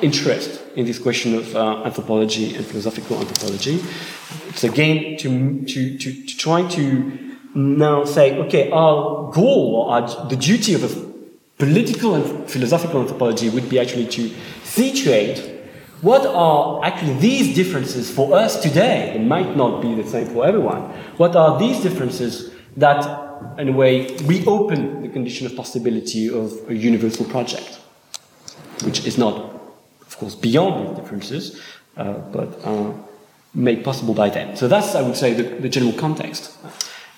interest 0.01 0.63
in 0.77 0.87
this 0.87 1.01
question 1.01 1.35
of 1.35 1.57
anthropology 1.57 2.55
and 2.55 2.65
philosophical 2.65 3.19
anthropology. 3.19 3.83
It's 4.51 4.63
again 4.63 5.17
to, 5.17 5.65
to, 5.65 5.99
to, 5.99 6.27
to 6.27 6.37
try 6.37 6.69
to 6.69 7.19
now 7.53 8.05
say, 8.05 8.39
okay, 8.43 8.71
our 8.71 9.29
goal 9.33 9.89
our, 9.91 10.29
the 10.29 10.37
duty 10.37 10.75
of 10.75 10.85
a 10.85 11.13
political 11.59 12.15
and 12.15 12.49
philosophical 12.49 13.01
anthropology 13.01 13.49
would 13.51 13.69
be 13.69 13.81
actually 13.81 14.07
to 14.07 14.33
situate 14.63 15.51
what 16.01 16.25
are 16.25 16.85
actually 16.85 17.15
these 17.15 17.57
differences 17.57 18.09
for 18.09 18.37
us 18.37 18.63
today. 18.63 19.17
It 19.17 19.23
might 19.23 19.57
not 19.57 19.83
be 19.83 19.97
the 19.97 20.07
same 20.07 20.29
for 20.29 20.47
everyone. 20.47 20.83
What 21.17 21.35
are 21.35 21.59
these 21.59 21.83
differences 21.83 22.54
that, 22.77 23.59
in 23.59 23.69
a 23.69 23.73
way, 23.73 24.17
reopen 24.25 25.03
the 25.03 25.09
condition 25.09 25.47
of 25.47 25.55
possibility 25.57 26.29
of 26.29 26.53
a 26.69 26.75
universal 26.75 27.25
project, 27.25 27.79
which 28.85 29.07
is 29.07 29.19
not, 29.19 29.37
of 30.01 30.17
course, 30.19 30.35
beyond 30.35 30.89
these 30.89 30.97
differences, 30.97 31.61
uh, 31.97 32.15
but 32.33 32.49
uh, 32.65 32.93
made 33.55 33.85
possible 33.85 34.15
by 34.15 34.29
them. 34.29 34.57
So 34.57 34.69
that's, 34.69 34.95
I 34.95 35.03
would 35.03 35.17
say, 35.17 35.33
the, 35.35 35.43
the 35.43 35.69
general 35.69 35.93
context 35.93 36.57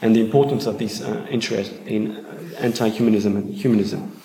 and 0.03 0.15
the 0.15 0.21
importance 0.21 0.67
of 0.67 0.79
this 0.79 1.01
uh, 1.01 1.27
interest 1.31 1.73
in 1.87 2.17
uh, 2.17 2.57
anti-humanism 2.59 3.37
and 3.37 3.55
humanism. 3.55 4.21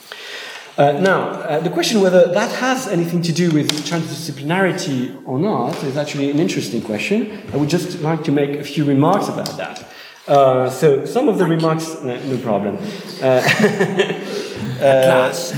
Uh, 0.77 0.93
now, 0.93 1.29
uh, 1.29 1.59
the 1.59 1.69
question 1.69 2.01
whether 2.01 2.31
that 2.33 2.51
has 2.53 2.87
anything 2.87 3.21
to 3.21 3.31
do 3.31 3.51
with 3.51 3.69
transdisciplinarity 3.85 5.21
or 5.25 5.37
not 5.37 5.83
is 5.83 5.97
actually 5.97 6.29
an 6.31 6.39
interesting 6.39 6.81
question. 6.81 7.41
I 7.53 7.57
would 7.57 7.69
just 7.69 7.99
like 8.01 8.23
to 8.23 8.31
make 8.31 8.51
a 8.51 8.63
few 8.63 8.85
remarks 8.85 9.27
about 9.27 9.57
that. 9.57 9.85
Uh, 10.31 10.69
so, 10.69 11.05
some 11.05 11.27
of 11.27 11.37
the 11.37 11.45
remarks, 11.45 12.01
no, 12.03 12.15
no 12.23 12.37
problem. 12.37 12.77
Uh, 13.21 13.41
Class. 14.79 15.51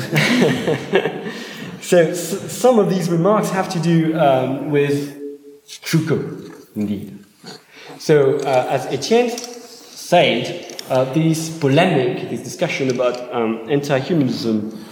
so, 1.82 1.98
s- 2.00 2.52
some 2.52 2.80
of 2.80 2.90
these 2.90 3.08
remarks 3.10 3.50
have 3.52 3.70
to 3.70 3.80
do 3.80 4.18
um, 4.20 4.72
with 4.72 5.16
Foucault, 5.84 6.26
indeed. 6.76 7.20
So, 8.00 8.38
as 8.40 8.88
Etienne 8.88 9.30
said, 9.30 10.76
uh, 10.90 11.06
this 11.14 11.56
polemic, 11.60 12.30
this 12.32 12.42
discussion 12.42 12.90
about 12.90 13.32
um, 13.32 13.70
anti 13.70 14.00
humanism 14.00 14.84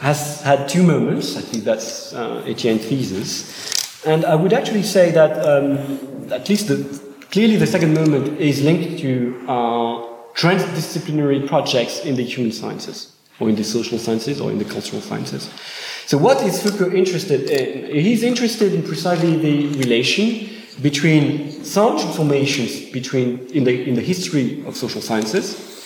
has 0.00 0.40
had 0.42 0.68
two 0.68 0.82
moments. 0.82 1.36
I 1.36 1.40
think 1.42 1.62
that's 1.64 2.12
uh, 2.12 2.42
Etienne's 2.46 2.84
thesis. 2.84 4.04
And 4.04 4.24
I 4.24 4.34
would 4.34 4.52
actually 4.52 4.82
say 4.82 5.12
that 5.12 5.38
um, 5.46 6.32
at 6.32 6.48
least 6.48 6.68
the, 6.68 7.09
clearly 7.30 7.56
the 7.56 7.66
second 7.66 7.94
moment 7.94 8.40
is 8.40 8.62
linked 8.62 8.98
to 9.00 9.44
uh, 9.48 10.06
transdisciplinary 10.34 11.46
projects 11.46 12.04
in 12.04 12.16
the 12.16 12.24
human 12.24 12.52
sciences, 12.52 13.16
or 13.38 13.48
in 13.48 13.56
the 13.56 13.64
social 13.64 13.98
sciences, 13.98 14.40
or 14.40 14.50
in 14.50 14.58
the 14.58 14.64
cultural 14.64 15.02
sciences. 15.02 15.50
So, 16.06 16.18
what 16.18 16.42
is 16.42 16.62
Foucault 16.62 16.92
interested 16.92 17.48
in? 17.50 17.94
He's 17.94 18.22
interested 18.22 18.74
in 18.74 18.82
precisely 18.82 19.36
the 19.36 19.78
relation 19.78 20.48
between 20.82 21.64
some 21.64 21.98
transformations 21.98 22.90
between 22.90 23.46
in 23.48 23.64
the, 23.64 23.88
in 23.88 23.94
the 23.94 24.00
history 24.00 24.64
of 24.66 24.76
social 24.76 25.00
sciences 25.00 25.84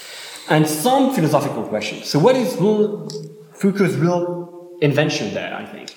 and 0.48 0.68
some 0.68 1.14
philosophical 1.14 1.64
questions. 1.64 2.06
So, 2.06 2.18
what 2.18 2.36
is 2.36 2.54
Foucault's 2.54 3.94
real 3.94 4.76
invention 4.80 5.34
there? 5.34 5.54
I 5.54 5.66
think 5.66 5.94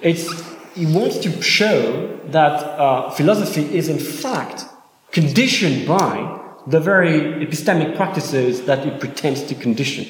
it's 0.00 0.26
he 0.74 0.86
wants 0.86 1.18
to 1.18 1.42
show 1.42 2.18
that 2.26 2.62
uh, 2.78 3.10
philosophy 3.10 3.76
is 3.76 3.88
in 3.88 3.98
fact 3.98 4.64
conditioned 5.12 5.86
by 5.86 6.38
the 6.66 6.80
very 6.80 7.44
epistemic 7.44 7.96
practices 7.96 8.62
that 8.66 8.86
it 8.86 9.00
pretends 9.00 9.42
to 9.44 9.54
condition. 9.54 10.06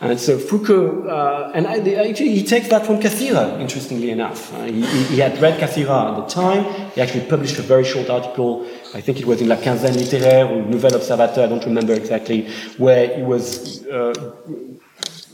And 0.00 0.20
so 0.20 0.38
Foucault, 0.38 1.08
uh, 1.08 1.50
and 1.54 1.66
actually 1.66 2.32
he 2.32 2.44
takes 2.44 2.68
that 2.68 2.86
from 2.86 3.00
Cassirer, 3.00 3.60
interestingly 3.60 4.10
enough. 4.10 4.54
Uh, 4.54 4.62
he, 4.62 4.82
he, 5.06 5.18
had 5.18 5.40
read 5.42 5.58
Cassirer 5.58 6.12
at 6.12 6.16
the 6.16 6.26
time. 6.32 6.90
He 6.92 7.00
actually 7.00 7.26
published 7.26 7.58
a 7.58 7.62
very 7.62 7.84
short 7.84 8.08
article, 8.08 8.64
I 8.94 9.00
think 9.00 9.18
it 9.18 9.26
was 9.26 9.40
in 9.40 9.48
La 9.48 9.56
Quinzaine 9.56 9.96
Littéraire 9.96 10.48
or 10.48 10.62
Nouvel 10.62 10.94
Observateur, 10.94 11.42
I 11.42 11.48
don't 11.48 11.64
remember 11.64 11.94
exactly, 11.94 12.48
where 12.76 13.16
he 13.16 13.22
was 13.22 13.84
uh, 13.88 14.14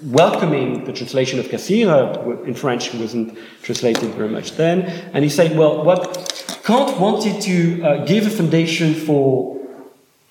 welcoming 0.04 0.84
the 0.84 0.92
translation 0.92 1.38
of 1.40 1.46
Cassirer 1.46 2.46
in 2.46 2.54
French, 2.54 2.88
who 2.88 3.00
wasn't 3.00 3.38
translated 3.62 4.11
very 4.14 4.28
much 4.28 4.52
then. 4.52 4.82
And 5.12 5.25
he 5.25 5.30
said, 5.30 5.56
well, 5.56 5.84
what 5.84 6.61
Kant 6.64 6.99
wanted 7.00 7.40
to 7.42 7.82
uh, 7.82 8.04
give 8.04 8.26
a 8.26 8.30
foundation 8.30 8.94
for 8.94 9.61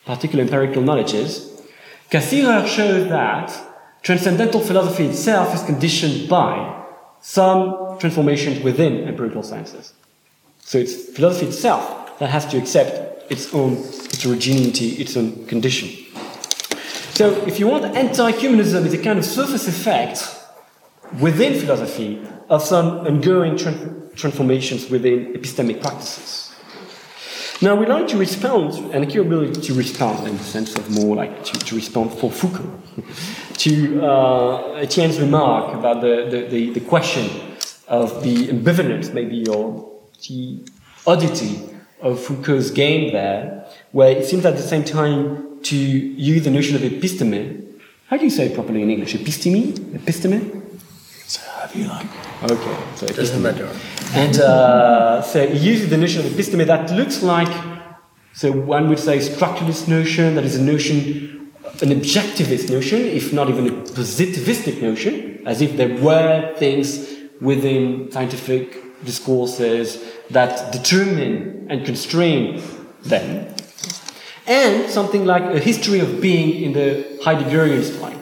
particular 0.05 0.43
empirical 0.43 0.81
knowledges, 0.81 1.49
Cassirer 2.11 2.67
showed 2.67 3.09
that 3.09 3.51
transcendental 4.01 4.59
philosophy 4.59 5.05
itself 5.05 5.55
is 5.55 5.63
conditioned 5.63 6.29
by 6.29 6.83
some 7.21 7.97
transformations 7.99 8.63
within 8.63 9.07
empirical 9.07 9.41
sciences. 9.41 9.93
So 10.59 10.77
it's 10.77 11.09
philosophy 11.15 11.47
itself 11.47 12.19
that 12.19 12.29
has 12.29 12.45
to 12.47 12.57
accept 12.57 13.31
its 13.31 13.53
own 13.53 13.77
heterogeneity, 13.77 14.89
its 15.01 15.15
own 15.17 15.45
condition. 15.47 15.89
So 17.13 17.29
if 17.45 17.59
you 17.59 17.67
want, 17.67 17.85
anti-humanism 17.95 18.87
is 18.87 18.93
a 18.95 18.97
kind 18.97 19.19
of 19.19 19.25
surface 19.25 19.67
effect 19.67 20.35
within 21.21 21.59
philosophy 21.59 22.19
of 22.49 22.63
some 22.63 23.05
ongoing 23.05 23.55
tra- 23.55 24.09
transformations 24.15 24.89
within 24.89 25.31
epistemic 25.33 25.79
practices. 25.79 26.51
Now 27.61 27.75
we 27.75 27.85
like 27.85 28.07
to 28.07 28.17
respond, 28.17 28.73
and 28.95 29.09
the 29.09 29.21
ability 29.21 29.61
to 29.61 29.75
respond 29.75 30.27
in 30.27 30.37
the 30.37 30.43
sense 30.43 30.75
of 30.75 30.89
more 30.89 31.15
like 31.15 31.43
to, 31.43 31.59
to 31.59 31.75
respond 31.75 32.11
for 32.13 32.31
Foucault, 32.31 32.81
to 33.57 34.03
uh, 34.03 34.73
Etienne's 34.81 35.19
remark 35.19 35.75
about 35.75 36.01
the, 36.01 36.27
the, 36.31 36.47
the, 36.47 36.69
the, 36.71 36.79
question 36.79 37.29
of 37.87 38.23
the 38.23 38.47
ambivalence, 38.47 39.13
maybe, 39.13 39.47
or 39.47 40.01
the 40.27 40.65
oddity 41.05 41.59
of 42.01 42.19
Foucault's 42.19 42.71
game 42.71 43.13
there, 43.13 43.67
where 43.91 44.17
it 44.17 44.25
seems 44.25 44.47
at 44.47 44.55
the 44.55 44.63
same 44.63 44.83
time 44.83 45.52
to 45.63 45.75
use 45.75 46.43
the 46.43 46.51
notion 46.51 46.75
of 46.75 46.81
episteme. 46.81 47.63
How 48.07 48.17
do 48.17 48.23
you 48.23 48.29
say 48.29 48.47
it 48.47 48.53
properly 48.53 48.81
in 48.81 48.89
English? 48.89 49.15
Episteme? 49.15 49.73
Episteme? 49.97 50.61
So 51.27 51.41
however 51.51 51.77
you 51.79 51.87
like. 51.87 52.07
Okay, 52.43 52.77
so 52.95 53.05
it 53.05 53.15
doesn't 53.15 53.41
matter. 53.41 53.69
And 54.13 54.37
uh, 54.39 55.21
so 55.21 55.47
he 55.47 55.57
uses 55.57 55.89
the 55.89 55.97
notion 55.97 56.25
of 56.25 56.31
episteme 56.31 56.65
that 56.67 56.91
looks 56.91 57.23
like, 57.23 57.51
so 58.33 58.51
one 58.51 58.89
would 58.89 58.99
say, 58.99 59.17
structuralist 59.19 59.87
notion, 59.87 60.35
that 60.35 60.43
is 60.43 60.55
a 60.55 60.61
notion, 60.61 61.51
an 61.81 61.89
objectivist 61.89 62.69
notion, 62.69 62.99
if 63.01 63.31
not 63.31 63.49
even 63.49 63.67
a 63.67 63.71
positivistic 63.71 64.81
notion, 64.81 65.41
as 65.47 65.61
if 65.61 65.77
there 65.77 65.95
were 66.01 66.53
things 66.57 67.09
within 67.41 68.11
scientific 68.11 68.77
discourses 69.05 70.03
that 70.29 70.71
determine 70.71 71.67
and 71.69 71.85
constrain 71.85 72.61
them. 73.03 73.53
And 74.45 74.89
something 74.89 75.25
like 75.25 75.43
a 75.43 75.59
history 75.59 75.99
of 75.99 76.21
being 76.21 76.63
in 76.63 76.73
the 76.73 77.19
Heideggerian 77.23 77.83
style. 77.83 78.21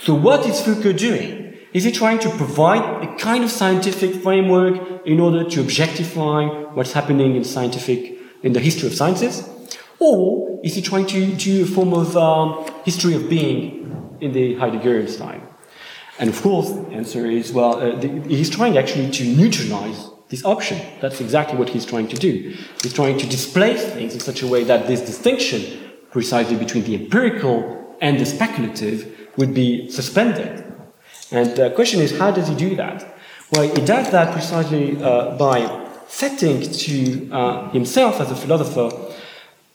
So 0.00 0.14
what 0.14 0.46
is 0.46 0.60
Foucault 0.60 0.94
doing? 0.94 1.56
Is 1.72 1.84
he 1.84 1.90
trying 1.90 2.18
to 2.20 2.30
provide 2.30 3.02
a 3.02 3.16
kind 3.16 3.42
of 3.44 3.50
scientific 3.50 4.22
framework 4.22 5.06
in 5.06 5.18
order 5.20 5.48
to 5.48 5.60
objectify 5.60 6.46
what's 6.74 6.92
happening 6.92 7.34
in 7.34 7.44
scientific, 7.44 8.18
in 8.42 8.52
the 8.52 8.60
history 8.60 8.88
of 8.88 8.94
sciences? 8.94 9.48
Or 9.98 10.60
is 10.62 10.74
he 10.74 10.82
trying 10.82 11.06
to 11.06 11.34
do 11.34 11.62
a 11.62 11.66
form 11.66 11.94
of 11.94 12.16
um, 12.16 12.70
history 12.84 13.14
of 13.14 13.28
being 13.28 14.16
in 14.20 14.32
the 14.32 14.56
Heideggerian 14.56 15.08
style? 15.08 15.40
And 16.18 16.28
of 16.28 16.40
course, 16.42 16.70
the 16.70 16.92
answer 16.92 17.26
is 17.26 17.52
well, 17.52 17.80
uh, 17.80 17.96
the, 17.98 18.08
he's 18.28 18.50
trying 18.50 18.76
actually 18.76 19.10
to 19.10 19.24
neutralize 19.24 20.10
this 20.32 20.44
option. 20.44 20.80
That's 21.02 21.20
exactly 21.20 21.56
what 21.58 21.68
he's 21.68 21.84
trying 21.84 22.08
to 22.08 22.16
do. 22.16 22.56
He's 22.82 22.94
trying 22.94 23.18
to 23.18 23.26
displace 23.26 23.84
things 23.84 24.14
in 24.14 24.20
such 24.20 24.40
a 24.42 24.46
way 24.46 24.64
that 24.64 24.86
this 24.86 25.02
distinction, 25.02 25.60
precisely 26.10 26.56
between 26.56 26.84
the 26.84 26.94
empirical 26.94 27.96
and 28.00 28.18
the 28.18 28.24
speculative, 28.24 28.98
would 29.36 29.52
be 29.54 29.90
suspended. 29.90 30.64
And 31.30 31.54
the 31.54 31.70
question 31.70 32.00
is, 32.00 32.18
how 32.18 32.30
does 32.30 32.48
he 32.48 32.54
do 32.54 32.74
that? 32.76 32.98
Well, 33.52 33.68
he 33.68 33.82
does 33.94 34.10
that 34.10 34.32
precisely 34.32 35.00
uh, 35.02 35.36
by 35.36 35.58
setting 36.08 36.62
to 36.62 37.30
uh, 37.30 37.70
himself 37.70 38.18
as 38.18 38.30
a 38.30 38.36
philosopher 38.36 38.88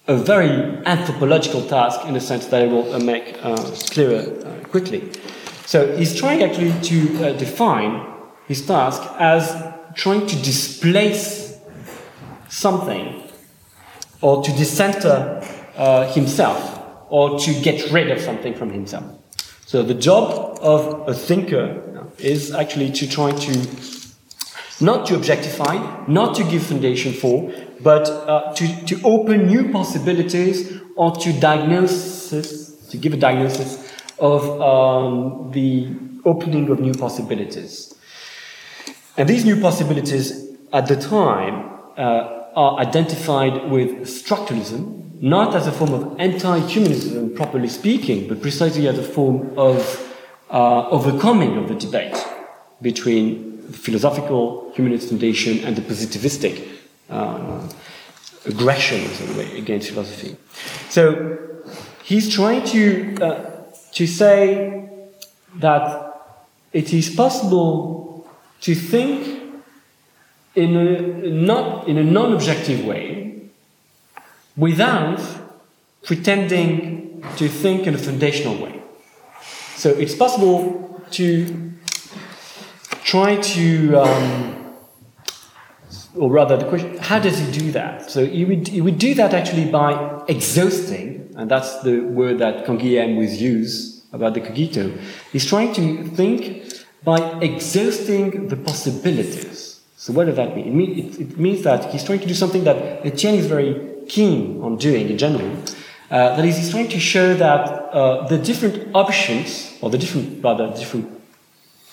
a 0.08 0.16
very 0.16 0.54
anthropological 0.86 1.62
task 1.68 2.04
in 2.08 2.14
the 2.16 2.20
sense 2.20 2.48
that 2.48 2.64
I 2.64 2.66
will 2.66 2.94
uh, 2.94 3.00
make 3.00 3.38
uh, 3.44 3.58
clearer 3.92 4.22
uh, 4.24 4.68
quickly. 4.70 5.12
So 5.66 5.96
he's 5.98 6.16
trying 6.16 6.42
actually 6.42 6.74
to 6.92 6.98
uh, 7.18 7.34
define 7.34 7.92
his 8.48 8.66
task 8.66 9.04
as 9.20 9.77
trying 9.98 10.26
to 10.28 10.36
displace 10.38 11.60
something 12.48 13.24
or 14.22 14.44
to 14.44 14.52
decenter 14.54 15.44
uh, 15.76 16.12
himself 16.14 16.82
or 17.10 17.40
to 17.40 17.54
get 17.62 17.92
rid 17.92 18.10
of 18.10 18.22
something 18.22 18.54
from 18.54 18.72
himself. 18.72 19.04
So 19.66 19.84
the 19.84 19.94
job 19.94 20.60
of 20.62 21.10
a 21.10 21.14
thinker 21.14 22.10
is 22.20 22.54
actually 22.54 22.92
to 22.94 23.10
try 23.10 23.32
to 23.32 23.68
not 24.80 25.08
to 25.08 25.16
objectify, 25.16 26.06
not 26.08 26.36
to 26.36 26.44
give 26.44 26.64
foundation 26.64 27.12
for, 27.12 27.52
but 27.82 28.08
uh, 28.08 28.54
to, 28.54 28.86
to 28.86 29.02
open 29.04 29.48
new 29.48 29.72
possibilities 29.72 30.80
or 30.96 31.16
to 31.16 31.34
diagnosis, 31.40 32.88
to 32.90 32.98
give 32.98 33.14
a 33.14 33.18
diagnosis 33.18 33.92
of 34.20 34.62
um, 34.62 35.52
the 35.52 35.90
opening 36.26 36.70
of 36.70 36.80
new 36.80 36.94
possibilities. 36.94 37.97
And 39.18 39.28
these 39.28 39.46
new 39.46 39.60
possibilities 39.60 40.48
at 40.72 40.88
the 40.88 40.96
time 40.96 41.72
uh, 41.98 42.50
are 42.56 42.80
identified 42.80 43.70
with 43.72 44.02
structuralism, 44.02 45.22
not 45.22 45.56
as 45.56 45.66
a 45.66 45.72
form 45.72 45.94
of 45.94 46.20
anti-humanism, 46.20 47.34
properly 47.36 47.68
speaking, 47.68 48.28
but 48.28 48.42
precisely 48.42 48.88
as 48.88 49.00
a 49.00 49.04
form 49.04 49.58
of 49.58 49.78
uh, 50.52 50.88
overcoming 50.90 51.58
of 51.58 51.68
the 51.68 51.76
debate 51.76 52.16
between 52.82 53.58
the 53.72 53.78
philosophical 53.78 54.72
humanist 54.76 55.10
foundation 55.10 55.64
and 55.66 55.76
the 55.76 55.82
positivistic 55.82 56.68
uh, 57.10 57.68
aggression 58.46 59.02
against 59.56 59.90
philosophy. 59.90 60.38
So 60.90 61.38
he's 62.04 62.34
trying 62.34 62.66
to 62.68 63.18
uh, 63.22 63.64
to 63.94 64.06
say 64.06 64.90
that 65.56 65.84
it 66.72 66.94
is 66.94 67.10
possible 67.10 68.07
to 68.62 68.76
think 68.76 69.42
in 70.56 70.76
a 70.76 71.30
not 71.30 71.88
in 71.88 71.98
a 71.98 72.04
non-objective 72.04 72.86
way 72.86 73.42
without 74.56 75.22
pretending 76.04 77.24
to 77.36 77.48
think 77.48 77.88
in 77.88 77.94
a 77.94 77.98
foundational 77.98 78.58
way. 78.58 78.82
So 79.76 79.90
it's 79.90 80.16
possible 80.16 81.04
to 81.12 81.74
try 83.04 83.36
to 83.36 83.96
um, 83.96 84.58
or 86.18 86.32
rather, 86.32 86.58
the 86.58 86.66
question, 86.66 86.98
how 86.98 87.20
does 87.20 87.38
he 87.38 87.52
do 87.52 87.72
that? 87.72 88.10
So 88.10 88.26
he 88.26 88.46
would, 88.46 88.68
he 88.68 88.82
would 88.82 88.98
do 88.98 89.14
that 89.16 89.34
actually 89.34 89.66
by 89.66 90.24
exhausting, 90.28 91.34
and 91.36 91.50
that's 91.50 91.82
the 91.82 92.00
word 92.00 92.40
that 92.40 92.66
Canguilhem 92.66 93.18
would 93.18 93.30
use 93.30 94.06
about 94.12 94.34
the 94.34 94.42
cogito. 94.42 94.98
He's 95.32 95.46
trying 95.46 95.74
to 95.74 96.04
think 96.10 96.67
by 97.08 97.40
exhausting 97.40 98.50
the 98.50 98.58
possibilities. 98.58 99.80
So 99.96 100.12
what 100.12 100.26
does 100.26 100.36
that 100.36 100.54
mean? 100.58 100.68
It, 100.68 100.74
mean, 100.74 100.92
it, 101.00 101.22
it 101.22 101.40
means 101.40 101.64
that 101.64 101.90
he's 101.90 102.04
trying 102.04 102.20
to 102.20 102.28
do 102.28 102.34
something 102.34 102.66
that 102.66 103.06
Etienne 103.06 103.36
is 103.36 103.46
very 103.46 103.72
keen 104.10 104.62
on 104.62 104.76
doing 104.76 105.08
in 105.10 105.18
general. 105.18 105.50
Uh, 106.12 106.36
that 106.36 106.44
is, 106.44 106.58
he's 106.58 106.70
trying 106.70 106.90
to 106.90 107.00
show 107.00 107.34
that 107.34 107.64
uh, 107.94 108.28
the 108.28 108.38
different 108.38 108.94
options, 108.94 109.78
or 109.80 109.90
the 109.90 109.98
different, 109.98 110.44
rather, 110.44 110.68
different 110.76 111.10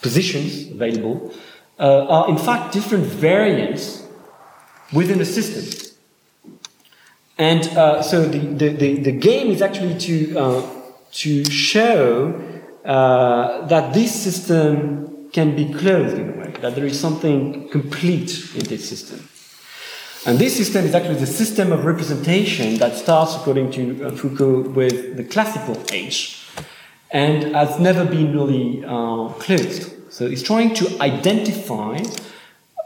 positions 0.02 0.72
available, 0.72 1.32
uh, 1.78 2.06
are 2.08 2.28
in 2.28 2.36
fact 2.36 2.72
different 2.72 3.04
variants 3.04 4.04
within 4.92 5.20
a 5.20 5.24
system. 5.24 5.64
And 7.38 7.62
uh, 7.78 8.02
so 8.02 8.26
the, 8.26 8.38
the, 8.38 8.68
the, 8.70 8.98
the, 8.98 9.12
game 9.12 9.52
is 9.52 9.62
actually 9.62 9.96
to, 9.96 10.38
uh, 10.38 10.70
to 11.12 11.44
show 11.44 12.53
uh, 12.84 13.66
that 13.66 13.94
this 13.94 14.14
system 14.14 15.30
can 15.32 15.56
be 15.56 15.72
closed 15.72 16.16
in 16.16 16.30
a 16.30 16.36
way, 16.38 16.54
that 16.60 16.74
there 16.74 16.86
is 16.86 16.98
something 16.98 17.68
complete 17.70 18.54
in 18.54 18.64
this 18.64 18.88
system. 18.88 19.28
And 20.26 20.38
this 20.38 20.56
system 20.56 20.84
is 20.84 20.94
actually 20.94 21.16
the 21.16 21.26
system 21.26 21.72
of 21.72 21.84
representation 21.84 22.78
that 22.78 22.96
starts, 22.96 23.36
according 23.36 23.72
to 23.72 24.06
uh, 24.06 24.10
Foucault, 24.12 24.70
with 24.70 25.16
the 25.16 25.24
classical 25.24 25.82
age 25.92 26.46
and 27.10 27.54
has 27.54 27.78
never 27.78 28.04
been 28.04 28.32
really 28.32 28.84
uh, 28.84 29.28
closed. 29.38 30.12
So 30.12 30.28
he's 30.28 30.42
trying 30.42 30.74
to 30.74 31.00
identify 31.00 31.98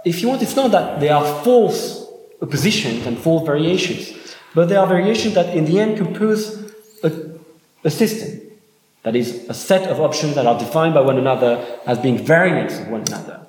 if 0.04 0.22
you 0.22 0.28
want, 0.28 0.42
it's 0.42 0.56
not 0.56 0.70
that 0.70 1.00
there 1.00 1.14
are 1.14 1.42
false 1.44 2.06
oppositions 2.40 3.06
and 3.06 3.18
false 3.18 3.44
variations, 3.46 4.36
but 4.54 4.68
there 4.68 4.78
are 4.78 4.86
variations 4.86 5.34
that 5.34 5.54
in 5.56 5.64
the 5.64 5.80
end 5.80 5.98
compose 5.98 6.72
a, 7.02 7.12
a 7.84 7.90
system. 7.90 8.47
That 9.02 9.16
is, 9.16 9.48
a 9.48 9.54
set 9.54 9.88
of 9.88 10.00
options 10.00 10.34
that 10.34 10.46
are 10.46 10.58
defined 10.58 10.94
by 10.94 11.00
one 11.00 11.18
another 11.18 11.64
as 11.86 11.98
being 11.98 12.18
variants 12.18 12.78
of 12.78 12.88
one 12.88 13.02
another. 13.02 13.46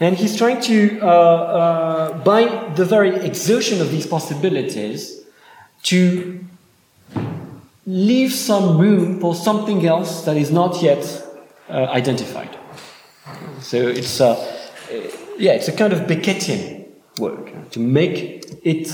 And 0.00 0.16
he's 0.16 0.36
trying 0.36 0.60
to, 0.62 1.00
uh, 1.00 1.06
uh, 1.06 2.24
by 2.24 2.72
the 2.74 2.84
very 2.84 3.14
exertion 3.16 3.80
of 3.80 3.90
these 3.90 4.06
possibilities, 4.06 5.20
to 5.84 6.44
leave 7.86 8.32
some 8.32 8.78
room 8.78 9.20
for 9.20 9.34
something 9.34 9.86
else 9.86 10.24
that 10.24 10.36
is 10.36 10.50
not 10.50 10.82
yet 10.82 11.04
uh, 11.68 11.86
identified. 11.90 12.56
So 13.60 13.76
it's 13.76 14.20
uh, 14.20 14.34
yeah, 15.38 15.52
it's 15.52 15.68
a 15.68 15.72
kind 15.72 15.92
of 15.92 16.00
Beckettian 16.00 16.86
work 17.18 17.70
to 17.70 17.80
make 17.80 18.44
it 18.62 18.88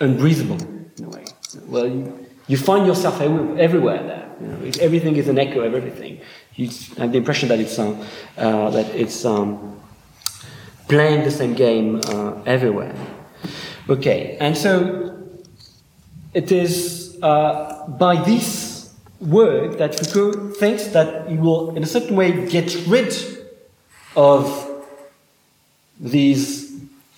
unbreathable 0.00 0.60
in 0.98 1.04
a 1.04 1.08
way. 1.08 1.24
Well, 1.66 1.86
you, 1.86 2.26
you 2.46 2.56
find 2.56 2.86
yourself 2.86 3.20
everywhere 3.20 4.02
there. 4.02 4.23
You 4.40 4.46
know, 4.46 4.70
everything 4.80 5.16
is 5.16 5.28
an 5.28 5.38
echo 5.38 5.60
of 5.60 5.74
everything. 5.74 6.20
You 6.54 6.68
have 6.98 7.12
the 7.12 7.18
impression 7.18 7.48
that 7.48 7.60
it's 7.60 7.78
uh, 7.78 7.90
uh, 8.36 8.70
that 8.70 8.94
it's 8.94 9.24
um, 9.24 9.80
playing 10.88 11.24
the 11.24 11.30
same 11.30 11.54
game 11.54 12.00
uh, 12.06 12.42
everywhere. 12.46 12.94
Okay, 13.88 14.36
and 14.40 14.56
so 14.56 15.18
it 16.32 16.50
is 16.50 17.18
uh, 17.22 17.86
by 17.88 18.16
this 18.22 18.92
work 19.20 19.78
that 19.78 19.94
Foucault 19.94 20.52
thinks 20.54 20.88
that 20.88 21.28
he 21.28 21.36
will, 21.36 21.74
in 21.76 21.82
a 21.82 21.86
certain 21.86 22.16
way, 22.16 22.46
get 22.48 22.74
rid 22.86 23.14
of 24.16 24.70
these 25.98 26.72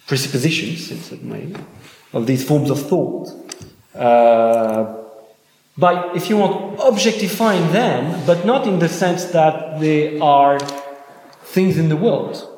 presuppositions, 0.06 0.90
in 0.90 0.98
a 0.98 1.00
certain 1.00 1.30
way, 1.30 1.54
of 2.12 2.26
these 2.26 2.44
forms 2.44 2.70
of 2.70 2.80
thought, 2.88 3.28
uh, 3.94 5.05
by, 5.78 6.12
if 6.14 6.30
you 6.30 6.38
want, 6.38 6.80
objectifying 6.80 7.72
them, 7.72 8.24
but 8.26 8.46
not 8.46 8.66
in 8.66 8.78
the 8.78 8.88
sense 8.88 9.26
that 9.26 9.78
they 9.78 10.18
are 10.20 10.58
things 11.42 11.76
in 11.76 11.88
the 11.88 11.96
world. 11.96 12.52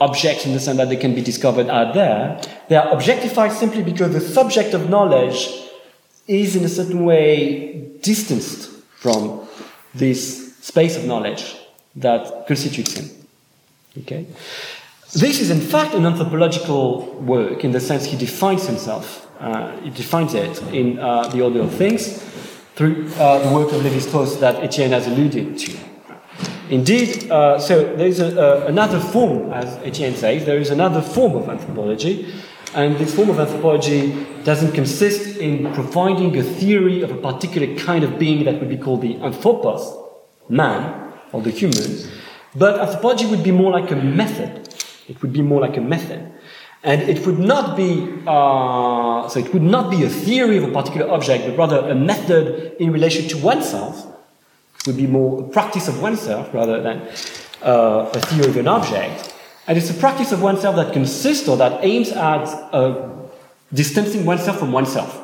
Objects 0.00 0.44
in 0.44 0.52
the 0.52 0.60
sense 0.60 0.76
that 0.76 0.88
they 0.88 0.96
can 0.96 1.14
be 1.14 1.22
discovered 1.22 1.68
out 1.68 1.94
there. 1.94 2.40
They 2.68 2.76
are 2.76 2.92
objectified 2.92 3.52
simply 3.52 3.82
because 3.82 4.12
the 4.12 4.20
subject 4.20 4.74
of 4.74 4.90
knowledge 4.90 5.48
is 6.26 6.56
in 6.56 6.64
a 6.64 6.68
certain 6.68 7.04
way 7.04 7.96
distanced 8.02 8.70
from 8.96 9.46
this 9.94 10.54
space 10.60 10.96
of 10.96 11.04
knowledge 11.04 11.56
that 11.96 12.46
constitutes 12.46 12.94
him. 12.94 13.10
Okay? 14.00 14.26
This 15.12 15.40
is, 15.40 15.50
in 15.50 15.60
fact, 15.60 15.94
an 15.94 16.04
anthropological 16.04 17.04
work 17.20 17.64
in 17.64 17.72
the 17.72 17.80
sense 17.80 18.04
he 18.04 18.16
defines 18.16 18.66
himself. 18.66 19.28
Uh, 19.38 19.76
he 19.78 19.90
defines 19.90 20.34
it 20.34 20.60
in 20.72 20.98
uh, 20.98 21.28
The 21.28 21.42
Order 21.42 21.60
of 21.62 21.74
Things 21.74 22.33
through 22.76 23.08
uh, 23.14 23.38
the 23.46 23.54
work 23.54 23.72
of 23.72 23.82
Levi 23.82 23.98
Strauss 23.98 24.36
that 24.36 24.62
Etienne 24.62 24.92
has 24.92 25.06
alluded 25.06 25.58
to. 25.58 25.78
Indeed, 26.70 27.30
uh, 27.30 27.58
so 27.58 27.94
there 27.96 28.06
is 28.06 28.20
a, 28.20 28.64
another 28.66 28.98
form, 28.98 29.52
as 29.52 29.76
Etienne 29.78 30.16
says, 30.16 30.44
there 30.44 30.58
is 30.58 30.70
another 30.70 31.02
form 31.02 31.36
of 31.36 31.48
anthropology, 31.48 32.34
and 32.74 32.96
this 32.96 33.14
form 33.14 33.30
of 33.30 33.38
anthropology 33.38 34.26
doesn't 34.44 34.72
consist 34.72 35.36
in 35.36 35.72
providing 35.74 36.36
a 36.36 36.42
theory 36.42 37.02
of 37.02 37.10
a 37.10 37.16
particular 37.16 37.76
kind 37.76 38.02
of 38.02 38.18
being 38.18 38.44
that 38.44 38.58
would 38.58 38.68
be 38.68 38.78
called 38.78 39.02
the 39.02 39.16
anthropos, 39.16 39.96
man, 40.48 41.12
or 41.32 41.42
the 41.42 41.50
human, 41.50 42.10
but 42.56 42.80
anthropology 42.80 43.26
would 43.26 43.42
be 43.42 43.52
more 43.52 43.70
like 43.70 43.90
a 43.90 43.96
method 43.96 44.64
it 45.08 45.20
would 45.20 45.32
be 45.32 45.42
more 45.42 45.60
like 45.60 45.76
a 45.76 45.80
method. 45.80 46.32
And 46.84 47.00
it 47.00 47.26
would 47.26 47.38
not 47.38 47.78
be, 47.78 48.22
uh, 48.26 49.26
so 49.26 49.40
it 49.40 49.54
would 49.54 49.62
not 49.62 49.90
be 49.90 50.04
a 50.04 50.08
theory 50.10 50.58
of 50.58 50.64
a 50.64 50.70
particular 50.70 51.10
object, 51.10 51.46
but 51.46 51.56
rather 51.56 51.78
a 51.88 51.94
method 51.94 52.76
in 52.78 52.92
relation 52.92 53.26
to 53.28 53.38
oneself. 53.38 54.06
It 54.80 54.88
would 54.88 54.98
be 54.98 55.06
more 55.06 55.44
a 55.44 55.48
practice 55.48 55.88
of 55.88 56.02
oneself 56.02 56.52
rather 56.52 56.82
than 56.82 57.00
uh, 57.62 58.10
a 58.12 58.20
theory 58.20 58.50
of 58.50 58.58
an 58.58 58.68
object. 58.68 59.34
And 59.66 59.78
it's 59.78 59.88
a 59.88 59.94
practice 59.94 60.30
of 60.32 60.42
oneself 60.42 60.76
that 60.76 60.92
consists 60.92 61.48
or 61.48 61.56
that 61.56 61.82
aims 61.82 62.10
at 62.10 62.44
uh, 62.74 63.08
distancing 63.72 64.26
oneself 64.26 64.58
from 64.58 64.70
oneself, 64.70 65.22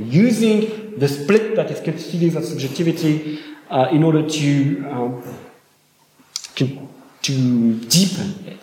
using 0.00 0.98
the 0.98 1.06
split 1.06 1.54
that 1.54 1.70
is 1.70 1.80
constitutive 1.80 2.34
of 2.34 2.44
subjectivity 2.44 3.38
uh, 3.70 3.86
in 3.92 4.02
order 4.02 4.28
to, 4.28 4.90
um, 4.90 5.22
to 6.56 7.74
deepen 7.86 8.44
it. 8.48 8.57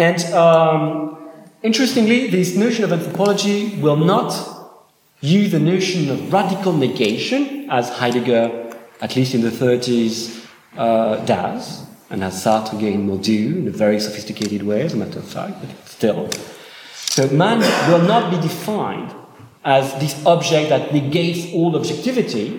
And 0.00 0.24
um, 0.32 1.18
interestingly, 1.62 2.28
this 2.28 2.56
notion 2.56 2.84
of 2.84 2.92
anthropology 2.92 3.76
will 3.76 3.98
not 3.98 4.32
use 5.20 5.52
the 5.52 5.60
notion 5.60 6.08
of 6.08 6.32
radical 6.32 6.72
negation, 6.72 7.68
as 7.68 7.90
Heidegger, 7.90 8.74
at 9.02 9.14
least 9.14 9.34
in 9.34 9.42
the 9.42 9.50
30s, 9.50 10.46
uh, 10.78 11.16
does, 11.26 11.84
and 12.08 12.24
as 12.24 12.42
Sartre 12.42 12.78
again 12.78 13.08
will 13.08 13.18
do 13.18 13.58
in 13.58 13.68
a 13.68 13.70
very 13.70 14.00
sophisticated 14.00 14.62
way, 14.62 14.80
as 14.80 14.94
a 14.94 14.96
matter 14.96 15.18
of 15.18 15.28
fact, 15.28 15.60
but 15.60 15.86
still. 15.86 16.30
So 16.94 17.28
man 17.28 17.58
will 17.90 18.06
not 18.08 18.30
be 18.30 18.40
defined 18.40 19.14
as 19.66 19.92
this 20.00 20.24
object 20.24 20.70
that 20.70 20.94
negates 20.94 21.52
all 21.52 21.76
objectivity, 21.76 22.58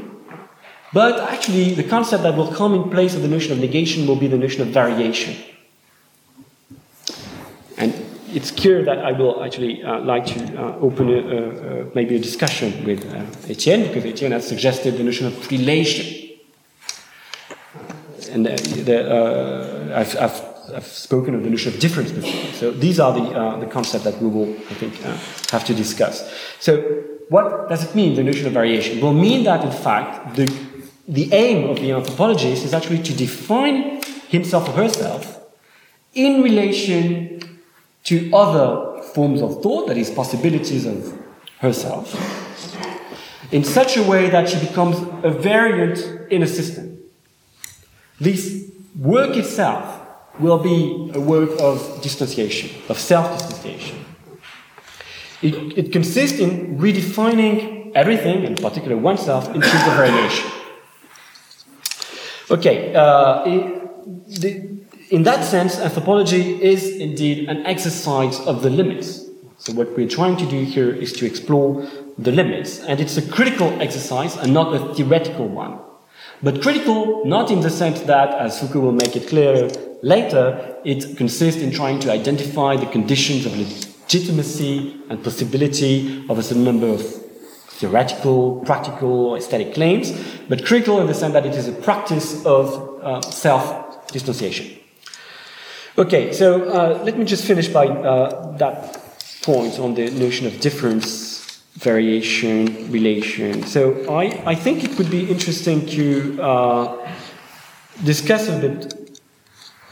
but 0.94 1.20
actually 1.22 1.74
the 1.74 1.86
concept 1.86 2.22
that 2.22 2.38
will 2.38 2.54
come 2.54 2.76
in 2.76 2.92
place 2.92 3.16
of 3.16 3.24
the 3.24 3.28
notion 3.28 3.52
of 3.52 3.58
negation 3.58 4.06
will 4.06 4.16
be 4.16 4.28
the 4.28 4.38
notion 4.38 4.62
of 4.62 4.68
variation. 4.68 5.36
It's 8.34 8.52
clear 8.52 8.84
that 8.84 9.00
I 9.00 9.12
will 9.12 9.44
actually 9.44 9.84
uh, 9.84 10.00
like 10.00 10.26
to 10.28 10.40
uh, 10.58 10.78
open 10.80 11.10
a, 11.10 11.20
uh, 11.20 11.86
maybe 11.94 12.16
a 12.16 12.20
discussion 12.20 12.84
with 12.86 13.06
uh, 13.06 13.26
Etienne, 13.52 13.88
because 13.88 14.06
Etienne 14.06 14.32
has 14.32 14.48
suggested 14.48 14.98
the 14.98 15.04
notion 15.04 15.28
of 15.28 15.52
relation. 15.52 16.30
And 18.32 18.46
the, 18.46 18.56
the, 18.84 19.94
I've, 19.94 20.16
I've, 20.18 20.74
I've, 20.76 20.88
spoken 20.88 21.36
of 21.36 21.44
the 21.44 21.50
notion 21.50 21.74
of 21.74 21.80
difference 21.82 22.12
before. 22.12 22.54
So 22.54 22.72
these 22.72 23.00
are 23.02 23.12
the, 23.12 23.66
the 23.66 23.70
concepts 23.70 24.06
that 24.06 24.22
we 24.22 24.30
will, 24.30 24.50
I 24.50 24.76
think, 24.76 24.96
have 25.52 25.66
to 25.66 25.74
discuss. 25.74 26.34
So 26.60 26.78
what 27.28 27.68
does 27.68 27.84
it 27.84 27.96
mean, 27.96 28.16
the 28.16 28.24
notion 28.24 28.48
of 28.48 28.54
variation? 28.54 28.98
It 28.98 29.04
will 29.04 29.14
mean 29.14 29.44
that, 29.44 29.64
in 29.66 29.72
fact, 29.72 30.36
the, 30.36 30.48
the 31.08 31.34
aim 31.34 31.70
of 31.70 31.78
the 31.78 31.92
anthropologist 31.92 32.64
is 32.64 32.74
actually 32.74 33.04
to 33.04 33.14
define 33.14 34.02
himself 34.30 34.70
or 34.70 34.74
herself 34.74 35.42
in 36.14 36.42
relation 36.42 37.51
to 38.04 38.32
other 38.34 39.02
forms 39.14 39.42
of 39.42 39.62
thought, 39.62 39.88
that 39.88 39.98
is, 39.98 40.10
possibilities 40.10 40.86
of 40.86 41.18
herself, 41.60 42.14
in 43.52 43.64
such 43.64 43.98
a 43.98 44.04
way 44.04 44.30
that 44.30 44.50
she 44.50 44.60
becomes 44.60 44.98
a 45.24 45.30
variant 45.30 46.00
in 46.32 46.42
a 46.42 46.48
system. 46.48 46.98
This 48.20 48.72
work 49.00 49.36
itself 49.36 50.00
will 50.40 50.60
be 50.60 51.12
a 51.14 51.20
work 51.20 51.50
of 51.60 52.02
distanciation, 52.02 52.70
of 52.90 52.98
self 52.98 53.38
distanciation. 53.38 54.06
It, 55.42 55.78
it, 55.78 55.92
consists 55.92 56.40
in 56.40 56.78
redefining 56.78 57.92
everything, 57.96 58.44
in 58.44 58.56
particular 58.56 58.96
oneself, 58.96 59.48
in 59.56 59.62
terms 59.62 59.88
of 59.88 59.94
variation. 59.96 60.52
Okay, 62.52 62.94
uh, 62.94 63.44
it, 63.46 64.81
in 65.12 65.24
that 65.24 65.44
sense, 65.44 65.78
anthropology 65.78 66.64
is 66.64 66.96
indeed 66.96 67.50
an 67.50 67.66
exercise 67.66 68.40
of 68.48 68.64
the 68.64 68.70
limits. 68.70 69.26
So, 69.58 69.74
what 69.74 69.96
we're 69.96 70.08
trying 70.08 70.38
to 70.38 70.46
do 70.46 70.64
here 70.64 70.90
is 70.90 71.12
to 71.14 71.26
explore 71.26 71.86
the 72.18 72.32
limits, 72.32 72.80
and 72.80 73.00
it's 73.02 73.18
a 73.18 73.22
critical 73.22 73.70
exercise 73.82 74.38
and 74.38 74.54
not 74.54 74.74
a 74.74 74.96
theoretical 74.96 75.50
one. 75.50 75.80
But 76.42 76.62
critical, 76.62 77.26
not 77.26 77.52
in 77.52 77.60
the 77.60 77.70
sense 77.70 78.00
that, 78.02 78.34
as 78.36 78.60
Foucault 78.60 78.80
will 78.80 78.94
make 78.94 79.16
it 79.18 79.28
clear 79.28 79.70
later, 80.02 80.78
it 80.86 81.18
consists 81.18 81.62
in 81.62 81.72
trying 81.72 82.00
to 82.00 82.12
identify 82.12 82.78
the 82.78 82.88
conditions 82.88 83.46
of 83.46 83.56
legitimacy 83.58 84.98
and 85.10 85.22
possibility 85.22 86.26
of 86.30 86.40
a 86.40 86.44
certain 86.44 86.64
number 86.64 86.88
of 86.88 87.02
theoretical, 87.02 88.62
practical, 88.66 89.28
or 89.28 89.38
aesthetic 89.38 89.74
claims, 89.74 90.18
but 90.48 90.66
critical 90.66 91.02
in 91.02 91.08
the 91.08 91.14
sense 91.14 91.34
that 91.34 91.46
it 91.46 91.54
is 91.54 91.68
a 91.68 91.74
practice 91.74 92.46
of 92.46 93.04
uh, 93.04 93.22
self 93.22 94.08
dissociation. 94.08 94.81
Okay, 95.98 96.32
so 96.32 96.70
uh, 96.70 97.04
let 97.04 97.18
me 97.18 97.26
just 97.26 97.44
finish 97.44 97.68
by 97.68 97.86
uh, 97.86 98.56
that 98.56 98.98
point 99.42 99.78
on 99.78 99.94
the 99.94 100.10
notion 100.12 100.48
of 100.48 100.58
difference, 100.62 101.62
variation, 101.74 102.90
relation. 102.90 103.64
So 103.64 104.10
I, 104.10 104.42
I 104.46 104.56
think 104.56 104.86
it 104.86 104.98
would 104.98 105.12
be 105.12 105.30
interesting 105.30 105.86
to 105.88 106.42
uh, 106.42 107.12
discuss 108.06 108.48
a 108.48 108.58
bit 108.58 109.20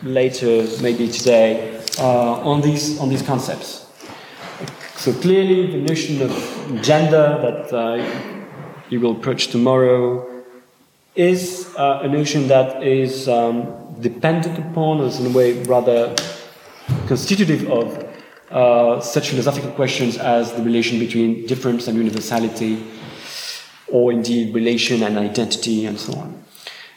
later, 0.02 0.66
maybe 0.82 1.10
today, 1.10 1.84
uh, 2.00 2.50
on 2.50 2.62
these 2.62 2.98
on 3.02 3.10
these 3.10 3.22
concepts. 3.22 3.86
So 4.96 5.12
clearly, 5.12 5.68
the 5.68 5.80
notion 5.80 6.22
of 6.22 6.32
gender 6.82 7.40
that 7.42 7.74
uh, 7.74 8.02
you 8.88 9.02
will 9.02 9.18
approach 9.18 9.48
tomorrow 9.48 10.26
is 11.16 11.76
uh, 11.78 12.00
a 12.04 12.08
notion 12.08 12.48
that 12.48 12.82
is. 12.84 13.28
Um, 13.28 13.89
dependent 14.00 14.58
upon, 14.58 15.02
or 15.02 15.06
is 15.06 15.20
in 15.20 15.26
a 15.28 15.36
way 15.38 15.64
rather 15.64 16.16
constitutive 17.08 17.70
of 17.70 18.08
uh, 18.52 19.00
such 19.00 19.30
philosophical 19.30 19.72
questions 19.72 20.18
as 20.18 20.54
the 20.54 20.64
relation 20.64 21.00
between 21.00 21.46
difference 21.46 21.88
and 21.88 21.98
universality, 21.98 22.84
or 23.88 24.12
indeed 24.12 24.54
relation 24.54 25.04
and 25.04 25.18
identity, 25.18 25.86
and 25.86 26.00
so 26.00 26.14
on. 26.14 26.44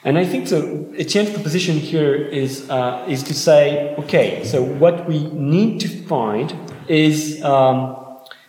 And 0.04 0.18
I 0.18 0.24
think 0.24 0.48
so. 0.48 0.92
Etienne's 0.96 1.30
proposition 1.30 1.78
here 1.78 2.14
is 2.14 2.68
uh, 2.68 3.04
is 3.08 3.22
to 3.24 3.34
say, 3.34 3.94
okay, 3.98 4.42
so 4.44 4.62
what 4.62 5.06
we 5.06 5.26
need 5.30 5.80
to 5.80 5.88
find 5.88 6.54
is 6.88 7.42
um, 7.44 7.96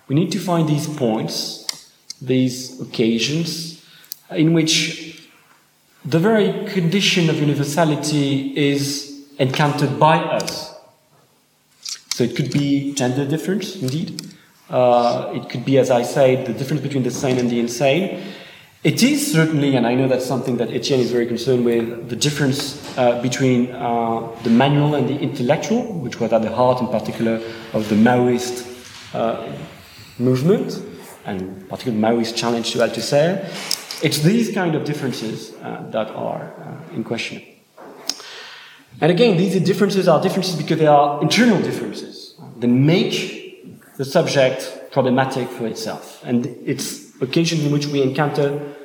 we 0.08 0.16
need 0.16 0.32
to 0.32 0.40
find 0.40 0.68
these 0.68 0.88
points, 0.88 1.92
these 2.22 2.82
occasions, 2.82 3.86
in 4.32 4.54
which 4.54 5.13
the 6.06 6.20
very 6.20 6.66
condition 6.68 7.30
of 7.30 7.38
universality 7.38 8.54
is 8.58 9.26
encountered 9.40 10.00
by 10.00 10.18
us. 10.18 10.76
So 12.10 12.24
it 12.24 12.36
could 12.36 12.52
be 12.52 12.94
gender 12.94 13.26
difference, 13.26 13.76
indeed. 13.76 14.22
Uh, 14.70 15.32
it 15.34 15.50
could 15.50 15.66
be, 15.66 15.78
as 15.78 15.90
I 15.90 16.04
said, 16.04 16.46
the 16.46 16.54
difference 16.54 16.82
between 16.82 17.04
the 17.04 17.12
sane 17.12 17.38
and 17.38 17.50
the 17.50 17.60
insane. 17.60 18.22
It 18.84 19.02
is 19.02 19.32
certainly, 19.32 19.78
and 19.78 19.88
I 19.88 19.96
know 19.96 20.10
that's 20.10 20.26
something 20.26 20.58
that 20.58 20.70
Etienne 20.70 21.00
is 21.00 21.12
very 21.12 21.26
concerned 21.26 21.64
with, 21.64 22.10
the 22.10 22.18
difference 22.18 22.98
uh, 22.98 23.22
between 23.22 23.72
uh, 23.72 24.30
the 24.44 24.50
manual 24.50 24.96
and 24.96 25.08
the 25.08 25.18
intellectual, 25.18 25.84
which 25.94 26.20
was 26.20 26.34
at 26.34 26.42
the 26.42 26.54
heart, 26.54 26.82
in 26.82 26.88
particular, 26.88 27.36
of 27.72 27.88
the 27.88 27.96
Maoist 27.96 28.68
uh, 29.16 29.50
movement, 30.20 30.82
and 31.26 31.68
particularly 31.70 32.02
Maoist 32.02 32.36
challenge 32.36 32.72
to 32.74 32.80
Althusser. 32.80 33.48
It's 34.02 34.20
these 34.20 34.54
kind 34.54 34.76
of 34.76 34.84
differences 34.86 35.54
uh, 35.56 35.86
that 35.92 36.10
are 36.10 36.54
uh, 36.58 36.96
in 36.96 37.04
question. 37.04 37.42
And 39.02 39.12
again, 39.12 39.38
these 39.38 39.60
differences 39.62 40.08
are 40.08 40.22
differences 40.22 40.56
because 40.56 40.78
they 40.78 40.88
are 40.88 41.22
internal 41.22 41.62
differences 41.62 42.36
that 42.60 42.68
make 42.68 43.98
the 43.98 44.06
subject 44.06 44.92
problematic 44.92 45.48
for 45.50 45.68
itself. 45.68 46.24
And 46.26 46.46
it's 46.66 47.20
occasions 47.22 47.64
in 47.64 47.72
which 47.72 47.88
we 47.88 48.02
encounter 48.02 48.76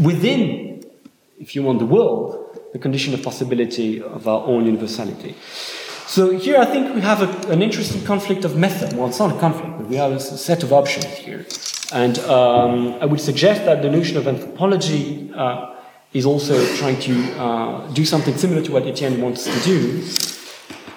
within, 0.00 0.84
if 1.38 1.54
you 1.54 1.62
want, 1.62 1.78
the 1.78 1.86
world, 1.86 2.58
the 2.72 2.78
condition 2.78 3.12
of 3.14 3.22
possibility 3.22 4.00
of 4.00 4.28
our 4.28 4.46
own 4.46 4.66
universality. 4.66 5.34
So 6.10 6.36
here 6.36 6.58
I 6.58 6.64
think 6.64 6.92
we 6.92 7.02
have 7.02 7.22
a, 7.22 7.52
an 7.52 7.62
interesting 7.62 8.04
conflict 8.04 8.44
of 8.44 8.56
method. 8.56 8.96
Well, 8.96 9.06
it's 9.06 9.20
not 9.20 9.36
a 9.36 9.38
conflict, 9.38 9.78
but 9.78 9.86
we 9.86 9.94
have 9.94 10.10
a 10.10 10.18
set 10.18 10.64
of 10.64 10.72
options 10.72 11.04
here. 11.04 11.46
And 11.92 12.18
um, 12.18 12.94
I 13.00 13.06
would 13.06 13.20
suggest 13.20 13.64
that 13.64 13.80
the 13.80 13.88
notion 13.88 14.16
of 14.16 14.26
anthropology 14.26 15.32
uh, 15.32 15.76
is 16.12 16.26
also 16.26 16.66
trying 16.74 16.98
to 17.02 17.14
uh, 17.38 17.86
do 17.92 18.04
something 18.04 18.36
similar 18.36 18.60
to 18.60 18.72
what 18.72 18.88
Etienne 18.88 19.20
wants 19.20 19.44
to 19.44 19.56
do, 19.60 20.04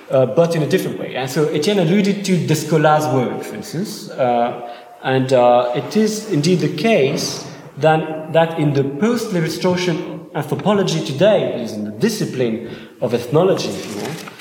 uh, 0.10 0.26
but 0.26 0.56
in 0.56 0.64
a 0.64 0.68
different 0.68 0.98
way. 0.98 1.16
And 1.16 1.30
so 1.30 1.48
Etienne 1.50 1.78
alluded 1.78 2.26
to 2.26 2.48
Descola's 2.48 3.06
work, 3.14 3.44
for 3.44 3.54
instance, 3.54 4.10
uh, 4.10 4.68
and 5.04 5.32
uh, 5.32 5.74
it 5.76 5.96
is 5.96 6.32
indeed 6.32 6.58
the 6.58 6.76
case 6.76 7.48
that, 7.78 8.34
that 8.34 8.58
in 8.58 8.74
the 8.74 8.84
post-Lévi-Straussian 8.84 10.34
anthropology 10.34 11.06
today, 11.06 11.62
is 11.62 11.74
in 11.74 11.84
the 11.84 11.92
discipline 11.92 12.68
of 13.00 13.14
ethnology, 13.14 13.70
you 13.70 14.02
know, 14.02 14.33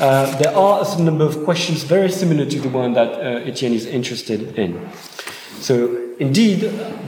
uh, 0.00 0.36
there 0.38 0.56
are 0.56 0.80
a 0.80 0.84
certain 0.84 1.04
number 1.04 1.24
of 1.24 1.44
questions 1.44 1.84
very 1.84 2.10
similar 2.10 2.46
to 2.46 2.58
the 2.58 2.68
one 2.68 2.94
that 2.94 3.20
Etienne 3.46 3.74
is 3.74 3.86
interested 3.86 4.58
in. 4.58 4.88
So, 5.60 6.14
indeed, 6.18 6.60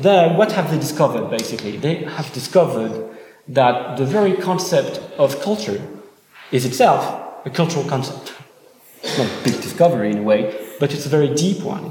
there, 0.02 0.34
what 0.36 0.52
have 0.52 0.70
they 0.70 0.78
discovered 0.78 1.30
basically? 1.30 1.78
They 1.78 2.04
have 2.04 2.30
discovered 2.32 3.08
that 3.48 3.96
the 3.96 4.04
very 4.04 4.34
concept 4.34 5.00
of 5.18 5.40
culture 5.40 5.80
is 6.50 6.64
itself 6.66 7.46
a 7.46 7.50
cultural 7.50 7.84
concept. 7.84 8.34
it's 9.02 9.18
not 9.18 9.26
a 9.26 9.44
big 9.44 9.60
discovery 9.62 10.10
in 10.10 10.18
a 10.18 10.22
way, 10.22 10.54
but 10.78 10.92
it's 10.92 11.06
a 11.06 11.08
very 11.08 11.34
deep 11.34 11.62
one 11.62 11.90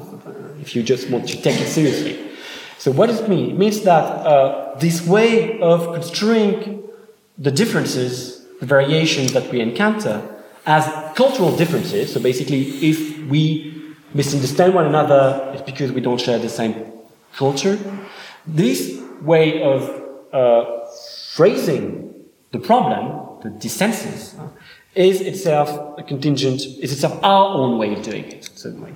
if 0.62 0.76
you 0.76 0.84
just 0.84 1.10
want 1.10 1.28
to 1.28 1.42
take 1.42 1.60
it 1.60 1.68
seriously. 1.68 2.30
So 2.78 2.92
what 2.92 3.08
does 3.08 3.22
it 3.22 3.30
mean? 3.30 3.52
It 3.52 3.58
means 3.58 3.82
that 3.82 4.04
uh, 4.04 4.76
this 4.80 5.06
way 5.06 5.60
of 5.60 5.94
construing 5.94 6.84
the 7.38 7.52
differences, 7.52 8.46
the 8.60 8.66
variations 8.66 9.34
that 9.34 9.52
we 9.52 9.60
encounter 9.60 10.22
as 10.65 10.86
cultural 11.15 11.56
differences, 11.56 12.13
so 12.13 12.19
basically 12.19 12.62
if 12.89 13.28
we 13.28 13.95
misunderstand 14.13 14.74
one 14.74 14.86
another, 14.86 15.52
it's 15.54 15.62
because 15.62 15.91
we 15.91 16.02
don't 16.02 16.19
share 16.19 16.39
the 16.39 16.50
same 16.50 16.76
culture. 17.34 17.78
This 18.45 19.02
way 19.21 19.63
of 19.63 19.89
uh, 20.34 20.86
phrasing 21.34 22.13
the 22.52 22.60
problem, 22.60 23.39
the 23.41 23.50
dissensus, 23.50 24.36
is 24.93 25.21
itself 25.21 25.97
a 25.97 26.04
contingent, 26.04 26.62
is 26.62 26.91
itself 26.91 27.17
our 27.24 27.56
own 27.56 27.78
way 27.78 27.93
of 27.93 28.02
doing 28.04 28.26
it, 28.26 28.50
certainly. 28.56 28.93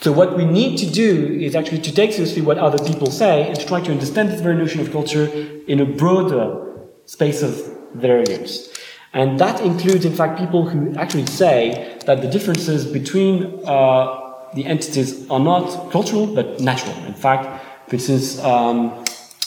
So 0.00 0.12
what 0.12 0.36
we 0.36 0.44
need 0.44 0.78
to 0.78 0.90
do 0.90 1.38
is 1.40 1.54
actually 1.54 1.80
to 1.82 1.92
take 1.92 2.12
seriously 2.12 2.42
what 2.42 2.58
other 2.58 2.82
people 2.84 3.10
say 3.10 3.46
and 3.48 3.58
to 3.58 3.66
try 3.66 3.80
to 3.80 3.92
understand 3.92 4.30
this 4.30 4.40
very 4.40 4.56
notion 4.56 4.80
of 4.80 4.90
culture 4.90 5.26
in 5.66 5.80
a 5.80 5.84
broader 5.84 6.64
space 7.06 7.42
of 7.42 7.54
variance. 7.94 8.68
And 9.12 9.38
that 9.40 9.60
includes, 9.60 10.04
in 10.04 10.12
fact, 10.12 10.38
people 10.38 10.68
who 10.68 10.94
actually 10.96 11.26
say 11.26 11.98
that 12.06 12.20
the 12.20 12.28
differences 12.28 12.86
between 12.86 13.60
uh, 13.64 14.28
the 14.54 14.66
entities 14.66 15.28
are 15.30 15.40
not 15.40 15.90
cultural 15.90 16.26
but 16.26 16.60
natural. 16.60 16.96
In 17.06 17.14
fact, 17.14 17.64
for 17.88 17.94
instance, 17.96 18.38
um, 18.44 19.04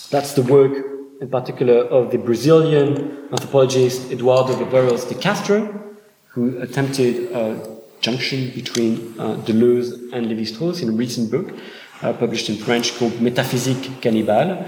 that's 0.10 0.34
the 0.34 0.41
work 0.43 0.74
in 1.21 1.30
particular 1.30 1.84
of 1.86 2.12
the 2.12 2.17
Brazilian 2.17 3.28
anthropologist 3.32 4.12
Eduardo 4.12 4.54
Viveiros 4.54 5.08
de 5.08 5.15
Castro, 5.15 5.80
who 6.30 6.58
attempted 6.60 7.32
a 7.32 7.78
junction 8.02 8.50
between 8.56 9.13
uh, 9.19 9.36
Deleuze 9.45 10.12
and 10.12 10.26
Lévi-Strauss 10.26 10.82
in 10.82 10.89
a 10.89 10.91
recent 10.91 11.30
book 11.30 11.54
uh, 12.02 12.13
published 12.13 12.50
in 12.50 12.56
French 12.56 12.97
called 12.97 13.13
Métaphysique 13.13 14.02
cannibale, 14.02 14.65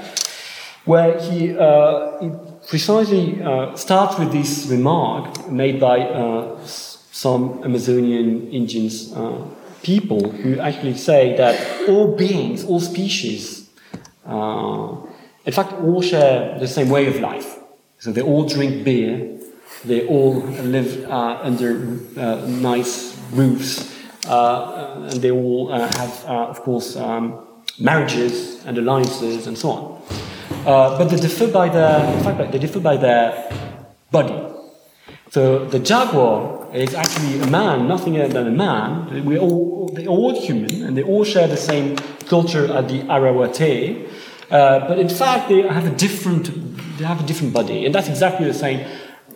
where 0.86 1.19
he, 1.19 1.58
uh, 1.58 2.19
he 2.19 2.29
precisely 2.67 3.41
uh, 3.41 3.76
starts 3.76 4.17
with 4.19 4.32
this 4.32 4.67
remark 4.67 5.49
made 5.49 5.80
by 5.80 5.99
uh, 5.99 6.58
some 6.65 7.62
Amazonian 7.63 8.49
Indians 8.52 9.12
uh, 9.13 9.45
people 9.84 10.32
who 10.32 10.60
actually 10.60 10.95
say 10.95 11.36
that 11.38 11.89
all 11.89 12.15
beings, 12.15 12.63
all 12.63 12.80
species, 12.80 13.69
in 15.45 15.52
fact, 15.52 15.73
all 15.73 16.02
share 16.02 16.58
the 16.60 16.67
same 16.67 16.89
way 16.89 17.08
of 17.08 17.19
life. 17.19 17.60
So 17.99 18.12
they 18.12 18.21
all 18.21 18.45
drink 18.47 18.84
beer, 18.84 19.39
they 19.84 20.06
all 20.08 20.36
live 20.36 21.06
uh, 21.10 21.39
under 21.41 21.99
uh, 22.17 22.45
nice 22.47 23.17
roofs, 23.32 23.93
uh, 24.28 25.08
and 25.10 25.21
they 25.21 25.32
all 25.32 25.71
uh, 25.71 25.80
have, 25.97 26.26
uh, 26.26 26.47
of 26.47 26.62
course, 26.62 26.95
um, 26.95 27.45
marriages 27.80 28.63
and 28.65 28.78
alliances 28.78 29.47
and 29.47 29.58
so 29.58 29.71
on. 29.71 29.92
But 30.65 31.06
they 31.06 31.17
differ 31.17 31.47
by 31.47 31.69
their, 31.69 32.06
in 32.13 32.23
fact, 32.23 32.51
they 32.51 32.60
differ 32.60 32.79
by 32.79 32.97
their 32.97 33.49
body. 34.12 34.39
So 35.32 35.65
the 35.65 35.79
jaguar 35.79 36.69
is 36.73 36.93
actually 36.93 37.41
a 37.41 37.47
man, 37.47 37.88
nothing 37.88 38.19
other 38.19 38.32
than 38.32 38.47
a 38.47 38.51
man. 38.51 39.25
We 39.25 39.39
all, 39.39 39.89
they're 39.93 40.08
all 40.08 40.39
human, 40.39 40.84
and 40.84 40.95
they 40.95 41.03
all 41.03 41.23
share 41.23 41.47
the 41.47 41.58
same 41.58 41.95
culture 42.27 42.71
at 42.71 42.88
the 42.88 43.01
Araweté. 43.03 44.08
Uh, 44.51 44.88
but 44.88 44.99
in 44.99 45.10
fact, 45.10 45.49
they 45.49 45.63
have 45.63 45.88
a 45.88 45.95
different, 45.95 46.51
they 46.97 47.06
have 47.06 47.19
a 47.19 47.25
different 47.25 47.53
body, 47.53 47.86
and 47.86 47.95
that's 47.95 48.08
exactly 48.08 48.45
the 48.45 48.53
same 48.53 48.86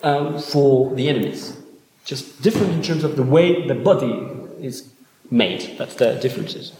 uh, 0.04 0.40
for 0.40 0.94
the 0.94 1.10
enemies. 1.10 1.58
Just 2.06 2.42
different 2.44 2.72
in 2.74 2.84
terms 2.84 3.04
of 3.04 3.16
the 3.16 3.24
way 3.24 3.68
the 3.68 3.74
body 3.74 4.28
is 4.62 4.88
made. 5.32 5.78
That's 5.80 5.96
the 5.96 6.14
differences. 6.16 6.74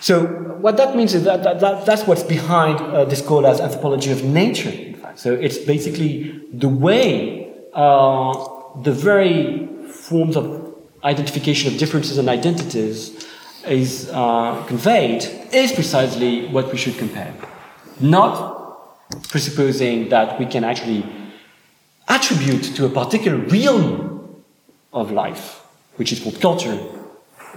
So 0.00 0.26
what 0.60 0.76
that 0.78 0.96
means 0.96 1.14
is 1.14 1.24
that, 1.24 1.42
that, 1.42 1.60
that 1.60 1.86
that's 1.86 2.06
what's 2.06 2.22
behind 2.22 2.80
uh, 2.80 3.04
this 3.04 3.22
called 3.22 3.44
as 3.44 3.60
anthropology 3.60 4.10
of 4.12 4.24
nature. 4.24 4.70
In 4.70 4.94
fact, 4.94 5.18
so 5.18 5.34
it's 5.34 5.58
basically 5.58 6.42
the 6.52 6.68
way 6.68 7.52
uh, 7.74 8.32
the 8.82 8.92
very 8.92 9.68
forms 9.88 10.36
of 10.36 10.74
identification 11.04 11.72
of 11.72 11.78
differences 11.78 12.18
and 12.18 12.28
identities 12.28 13.26
is 13.66 14.10
uh, 14.12 14.64
conveyed 14.66 15.24
is 15.52 15.72
precisely 15.72 16.46
what 16.48 16.70
we 16.72 16.78
should 16.78 16.96
compare. 16.96 17.34
Not 18.00 18.50
presupposing 19.28 20.08
that 20.08 20.38
we 20.38 20.46
can 20.46 20.64
actually 20.64 21.04
attribute 22.08 22.62
to 22.76 22.86
a 22.86 22.88
particular 22.88 23.38
realm 23.38 24.42
of 24.92 25.10
life, 25.12 25.60
which 25.96 26.12
is 26.12 26.20
called 26.20 26.40
culture, 26.40 26.78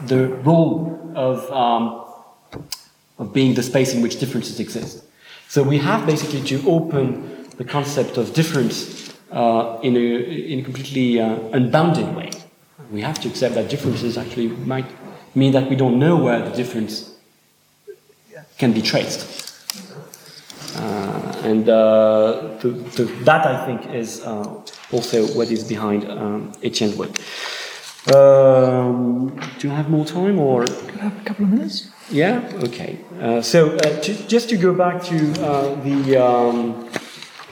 the 0.06 0.28
role 0.28 1.12
of, 1.16 1.50
um, 1.52 2.03
of 3.18 3.34
being 3.34 3.54
the 3.54 3.64
space 3.64 3.94
in 3.94 4.02
which 4.02 4.20
differences 4.20 4.60
exist. 4.60 5.04
So 5.48 5.64
we 5.64 5.78
have 5.80 6.06
basically 6.06 6.42
to 6.44 6.68
open 6.70 7.48
the 7.58 7.64
concept 7.64 8.18
of 8.18 8.34
difference 8.34 9.14
uh, 9.32 9.80
in, 9.84 9.96
a, 9.96 10.00
in 10.00 10.60
a 10.60 10.64
completely 10.64 11.20
uh, 11.20 11.36
unbounded 11.52 12.16
way. 12.16 12.32
We 12.92 13.02
have 13.02 13.20
to 13.22 13.28
accept 13.28 13.56
that 13.56 13.70
differences 13.70 14.18
actually 14.18 14.48
might 14.48 14.86
mean 15.36 15.52
that 15.54 15.70
we 15.70 15.76
don't 15.76 15.98
know 16.00 16.16
where 16.18 16.48
the 16.48 16.56
difference 16.56 17.16
can 18.58 18.74
be 18.74 18.82
traced. 18.82 19.42
Uh, 20.76 21.42
and 21.44 21.70
uh, 21.70 22.58
to, 22.62 22.84
to 22.96 23.06
that, 23.26 23.46
I 23.46 23.66
think, 23.66 23.94
is 23.94 24.22
uh, 24.24 24.62
also 24.92 25.28
what 25.38 25.52
is 25.52 25.64
behind 25.64 26.10
um, 26.10 26.52
Etienne's 26.64 26.96
work. 26.96 27.12
Um, 28.14 29.40
do 29.60 29.68
you 29.68 29.74
have 29.74 29.90
more 29.90 30.06
time, 30.06 30.40
or 30.40 30.66
could 30.66 31.00
have 31.00 31.22
a 31.22 31.24
couple 31.24 31.46
of 31.46 31.52
minutes? 31.52 31.90
Yeah. 32.10 32.50
Okay. 32.64 33.00
Uh, 33.20 33.42
so 33.42 33.76
uh, 33.76 34.02
to, 34.02 34.28
just 34.28 34.50
to 34.50 34.58
go 34.58 34.74
back 34.74 35.02
to 35.04 35.18
uh, 35.42 35.76
the 35.84 36.18
um, 36.18 36.90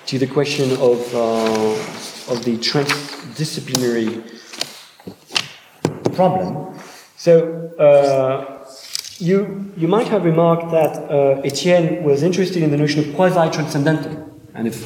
to 0.05 0.19
the 0.19 0.27
question 0.27 0.71
of 0.71 0.99
of 2.29 2.43
the 2.43 2.57
transdisciplinary 2.57 4.21
problem. 6.13 6.77
So 7.17 7.61
you, 9.21 9.71
you 9.77 9.87
might 9.87 10.07
have 10.07 10.25
remarked 10.25 10.71
that 10.71 10.97
uh, 10.97 11.41
Etienne 11.43 12.03
was 12.03 12.23
interested 12.23 12.63
in 12.63 12.71
the 12.71 12.77
notion 12.77 13.07
of 13.07 13.15
quasi-transcendental. 13.15 14.41
And 14.55 14.67
if, 14.67 14.83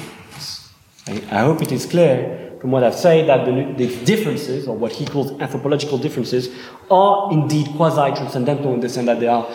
I, 1.07 1.13
I, 1.31 1.41
hope 1.43 1.61
it 1.61 1.71
is 1.71 1.85
clear 1.85 2.44
from 2.65 2.71
what 2.71 2.83
I've 2.83 2.95
said 2.95 3.29
that 3.29 3.45
the, 3.45 3.85
the 3.85 4.05
differences, 4.05 4.67
or 4.67 4.75
what 4.75 4.91
he 4.91 5.05
calls 5.05 5.39
anthropological 5.39 5.99
differences, 5.99 6.49
are 6.89 7.31
indeed 7.31 7.67
quasi-transcendental 7.75 8.73
in 8.73 8.79
the 8.79 8.89
sense 8.89 9.05
that 9.05 9.19
they 9.19 9.27
are 9.27 9.47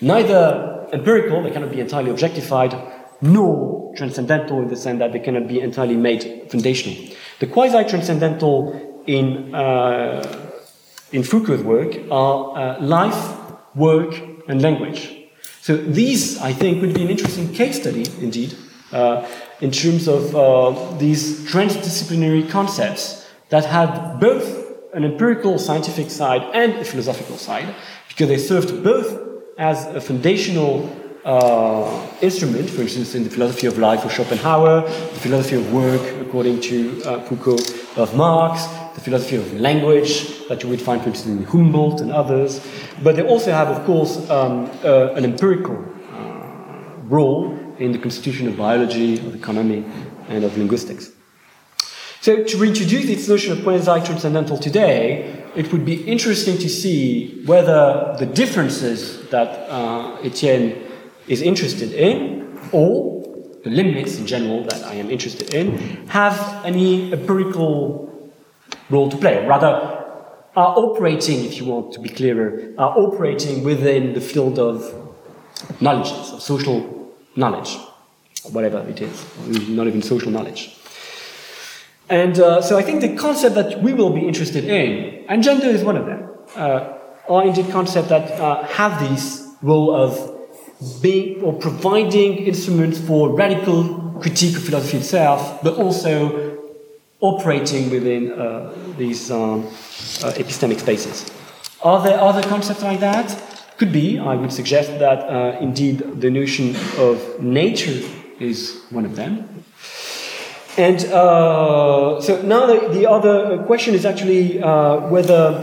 neither 0.00 0.88
empirical, 0.92 1.40
they 1.40 1.52
cannot 1.52 1.70
be 1.70 1.78
entirely 1.78 2.10
objectified, 2.10 2.74
nor 3.20 3.94
transcendental 3.96 4.60
in 4.60 4.66
the 4.66 4.74
sense 4.74 4.98
that 4.98 5.12
they 5.12 5.20
cannot 5.20 5.46
be 5.46 5.60
entirely 5.60 5.94
made 5.96 6.50
foundational. 6.50 7.14
The 7.38 7.46
quasi-transcendental 7.46 9.04
in, 9.06 9.54
uh, 9.54 10.50
in 11.12 11.22
Foucault's 11.22 11.62
work 11.62 11.94
are 12.10 12.58
uh, 12.58 12.80
life 12.80 13.38
work, 13.76 14.20
and 14.48 14.60
language. 14.62 15.14
So 15.60 15.76
these, 15.76 16.40
I 16.40 16.52
think, 16.52 16.80
would 16.80 16.94
be 16.94 17.02
an 17.02 17.10
interesting 17.10 17.52
case 17.52 17.80
study, 17.80 18.04
indeed, 18.20 18.56
in 19.60 19.70
terms 19.70 20.08
of 20.08 20.34
uh, 20.34 20.96
these 20.98 21.40
transdisciplinary 21.50 22.48
concepts 22.48 23.26
that 23.48 23.64
had 23.64 24.18
both 24.18 24.46
an 24.94 25.04
empirical 25.04 25.58
scientific 25.58 26.10
side 26.10 26.42
and 26.54 26.72
a 26.74 26.84
philosophical 26.84 27.36
side, 27.36 27.74
because 28.08 28.28
they 28.28 28.38
served 28.38 28.82
both 28.82 29.20
as 29.58 29.86
a 29.86 30.00
foundational 30.00 30.88
uh, 31.24 32.06
instrument, 32.22 32.70
for 32.70 32.82
instance, 32.82 33.14
in 33.14 33.24
the 33.24 33.30
philosophy 33.30 33.66
of 33.66 33.76
life 33.76 34.04
of 34.04 34.12
Schopenhauer, 34.12 34.82
the 34.82 35.20
philosophy 35.20 35.56
of 35.56 35.72
work, 35.72 36.00
according 36.20 36.60
to 36.60 37.02
uh, 37.04 37.20
Foucault, 37.26 37.58
of 37.96 38.14
Marx, 38.14 38.64
the 38.94 39.00
philosophy 39.00 39.36
of 39.36 39.52
language 39.60 40.46
that 40.48 40.62
you 40.62 40.68
would 40.68 40.80
find, 40.80 41.02
for 41.02 41.08
instance, 41.08 41.40
in 41.40 41.44
Humboldt 41.44 42.00
and 42.00 42.12
others. 42.12 42.66
But 43.02 43.16
they 43.16 43.22
also 43.22 43.52
have, 43.52 43.68
of 43.68 43.84
course, 43.84 44.30
um, 44.30 44.70
uh, 44.84 45.12
an 45.14 45.24
empirical 45.24 45.76
uh, 46.12 47.02
role 47.04 47.58
in 47.78 47.92
the 47.92 47.98
constitution 47.98 48.48
of 48.48 48.56
biology, 48.56 49.18
of 49.18 49.34
economy, 49.34 49.84
and 50.28 50.44
of 50.44 50.56
linguistics. 50.56 51.12
So, 52.20 52.42
to 52.42 52.56
reintroduce 52.58 53.06
this 53.06 53.28
notion 53.28 53.52
of 53.52 53.62
quasi 53.62 54.04
transcendental 54.04 54.58
today, 54.58 55.44
it 55.54 55.72
would 55.72 55.84
be 55.84 56.02
interesting 56.02 56.58
to 56.58 56.68
see 56.68 57.42
whether 57.46 58.16
the 58.18 58.26
differences 58.26 59.28
that 59.28 59.70
uh, 59.70 60.18
Etienne 60.22 60.84
is 61.28 61.42
interested 61.42 61.92
in, 61.92 62.58
or 62.72 63.22
the 63.62 63.70
limits 63.70 64.18
in 64.18 64.26
general 64.26 64.64
that 64.64 64.82
I 64.84 64.94
am 64.94 65.10
interested 65.10 65.54
in, 65.54 65.78
have 66.08 66.64
any 66.64 67.12
empirical 67.12 68.32
role 68.90 69.08
to 69.10 69.16
play. 69.16 69.46
Rather, 69.46 69.98
are 70.56 70.74
operating, 70.76 71.44
if 71.44 71.56
you 71.58 71.66
want 71.66 71.92
to 71.92 72.00
be 72.00 72.08
clearer, 72.08 72.72
are 72.78 72.98
operating 72.98 73.62
within 73.62 74.14
the 74.14 74.20
field 74.20 74.58
of 74.58 74.92
knowledge, 75.80 76.10
of 76.10 76.42
social 76.42 76.97
knowledge, 77.38 77.78
whatever 78.52 78.80
it 78.88 79.00
is, 79.00 79.16
not 79.68 79.86
even 79.86 80.02
social 80.02 80.30
knowledge. 80.30 80.76
And 82.10 82.38
uh, 82.38 82.62
so 82.62 82.78
I 82.78 82.82
think 82.82 83.00
the 83.00 83.14
concept 83.16 83.54
that 83.54 83.82
we 83.82 83.92
will 83.92 84.12
be 84.20 84.26
interested 84.26 84.64
in, 84.64 85.24
and 85.28 85.42
gender 85.42 85.66
is 85.66 85.82
one 85.84 85.96
of 85.96 86.06
them, 86.06 86.20
uh, 86.56 86.98
are 87.28 87.44
indeed 87.46 87.70
concepts 87.70 88.08
that 88.08 88.26
uh, 88.40 88.64
have 88.64 88.92
this 89.08 89.46
role 89.62 89.94
of 89.94 90.34
being 91.02 91.42
or 91.42 91.52
providing 91.52 92.38
instruments 92.38 92.98
for 92.98 93.28
radical 93.30 94.16
critique 94.20 94.56
of 94.56 94.64
philosophy 94.64 94.98
itself, 94.98 95.62
but 95.62 95.74
also 95.76 96.56
operating 97.20 97.90
within 97.90 98.32
uh, 98.32 98.72
these 98.96 99.30
um, 99.30 99.66
uh, 99.66 100.32
epistemic 100.42 100.78
spaces. 100.80 101.30
Are 101.82 102.02
there 102.02 102.18
other 102.18 102.42
concepts 102.48 102.82
like 102.82 103.00
that? 103.00 103.57
Could 103.78 103.92
be. 103.92 104.18
I 104.18 104.34
would 104.34 104.52
suggest 104.52 104.98
that 104.98 105.20
uh, 105.30 105.56
indeed 105.60 106.20
the 106.20 106.30
notion 106.30 106.74
of 106.98 107.40
nature 107.40 108.02
is 108.40 108.82
one 108.90 109.04
of 109.04 109.14
them. 109.14 109.64
And 110.76 111.04
uh, 111.04 112.20
so 112.20 112.42
now 112.42 112.66
the, 112.66 112.88
the, 112.88 113.08
other 113.08 113.62
question 113.66 113.94
is 113.94 114.04
actually 114.04 114.60
uh, 114.60 115.08
whether 115.08 115.62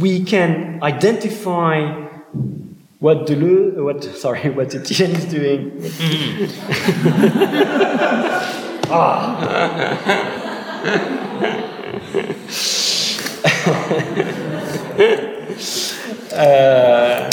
we 0.00 0.24
can 0.24 0.82
identify 0.82 1.86
what 2.98 3.28
Deleuze, 3.28 3.80
what 3.84 4.02
sorry, 4.02 4.50
what 4.56 4.74
Etienne 4.74 5.12
is 5.12 5.26
doing. 5.26 5.70
ah. 8.90 9.38
uh, 16.32 17.30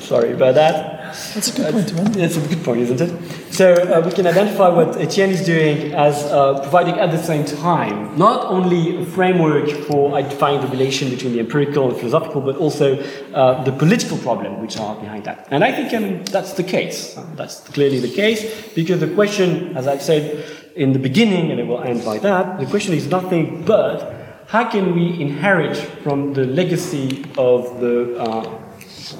sorry 0.00 0.32
about 0.32 0.54
that. 0.56 1.02
That's 1.34 1.58
a 1.58 1.62
good 1.62 1.72
point 1.72 1.90
end. 1.96 2.14
That's 2.14 2.36
a 2.36 2.48
good 2.48 2.64
point, 2.64 2.80
isn't 2.80 3.00
it? 3.00 3.12
So 3.52 3.74
uh, 3.74 4.00
we 4.04 4.12
can 4.12 4.26
identify 4.26 4.68
what 4.68 4.96
Etienne 4.96 5.30
is 5.30 5.44
doing 5.44 5.92
as 5.92 6.24
uh, 6.24 6.60
providing 6.60 6.98
at 6.98 7.10
the 7.10 7.22
same 7.22 7.44
time 7.44 8.16
not 8.16 8.46
only 8.46 9.02
a 9.02 9.04
framework 9.04 9.68
for 9.86 10.14
identifying 10.14 10.60
the 10.62 10.68
relation 10.68 11.10
between 11.10 11.32
the 11.34 11.40
empirical 11.40 11.90
and 11.90 11.98
philosophical, 11.98 12.40
but 12.40 12.56
also 12.56 12.96
uh, 13.34 13.62
the 13.64 13.72
political 13.72 14.16
problem 14.18 14.60
which 14.60 14.78
are 14.78 14.94
behind 14.96 15.24
that. 15.24 15.48
And 15.50 15.64
I 15.64 15.72
think 15.72 15.92
um, 15.92 16.24
that's 16.24 16.54
the 16.54 16.64
case. 16.64 17.14
that's 17.34 17.60
clearly 17.60 18.00
the 18.00 18.14
case 18.14 18.40
because 18.74 19.00
the 19.00 19.12
question, 19.14 19.76
as 19.76 19.86
I've 19.86 20.02
said 20.02 20.44
in 20.74 20.94
the 20.94 20.98
beginning, 20.98 21.50
and 21.50 21.60
it 21.60 21.66
will 21.66 21.82
end 21.82 22.04
by 22.04 22.18
that, 22.18 22.58
the 22.58 22.66
question 22.66 22.94
is 22.94 23.06
nothing 23.06 23.64
but 23.64 24.11
how 24.52 24.68
can 24.68 24.94
we 24.94 25.18
inherit 25.18 25.74
from 26.04 26.34
the 26.34 26.44
legacy 26.44 27.24
of 27.38 27.80
the 27.80 28.14
uh, 28.18 28.44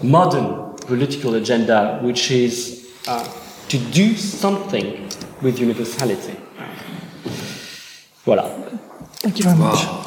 modern 0.02 0.76
political 0.86 1.36
agenda, 1.36 1.98
which 2.02 2.30
is 2.30 2.92
uh, 3.08 3.26
to 3.68 3.78
do 3.78 4.14
something 4.14 5.08
with 5.40 5.58
universality. 5.58 6.36
Voilà. 8.26 8.44
Thank 9.22 9.38
you 9.38 9.44
very 9.44 9.56
much. 9.56 9.86
Wow. 9.86 10.01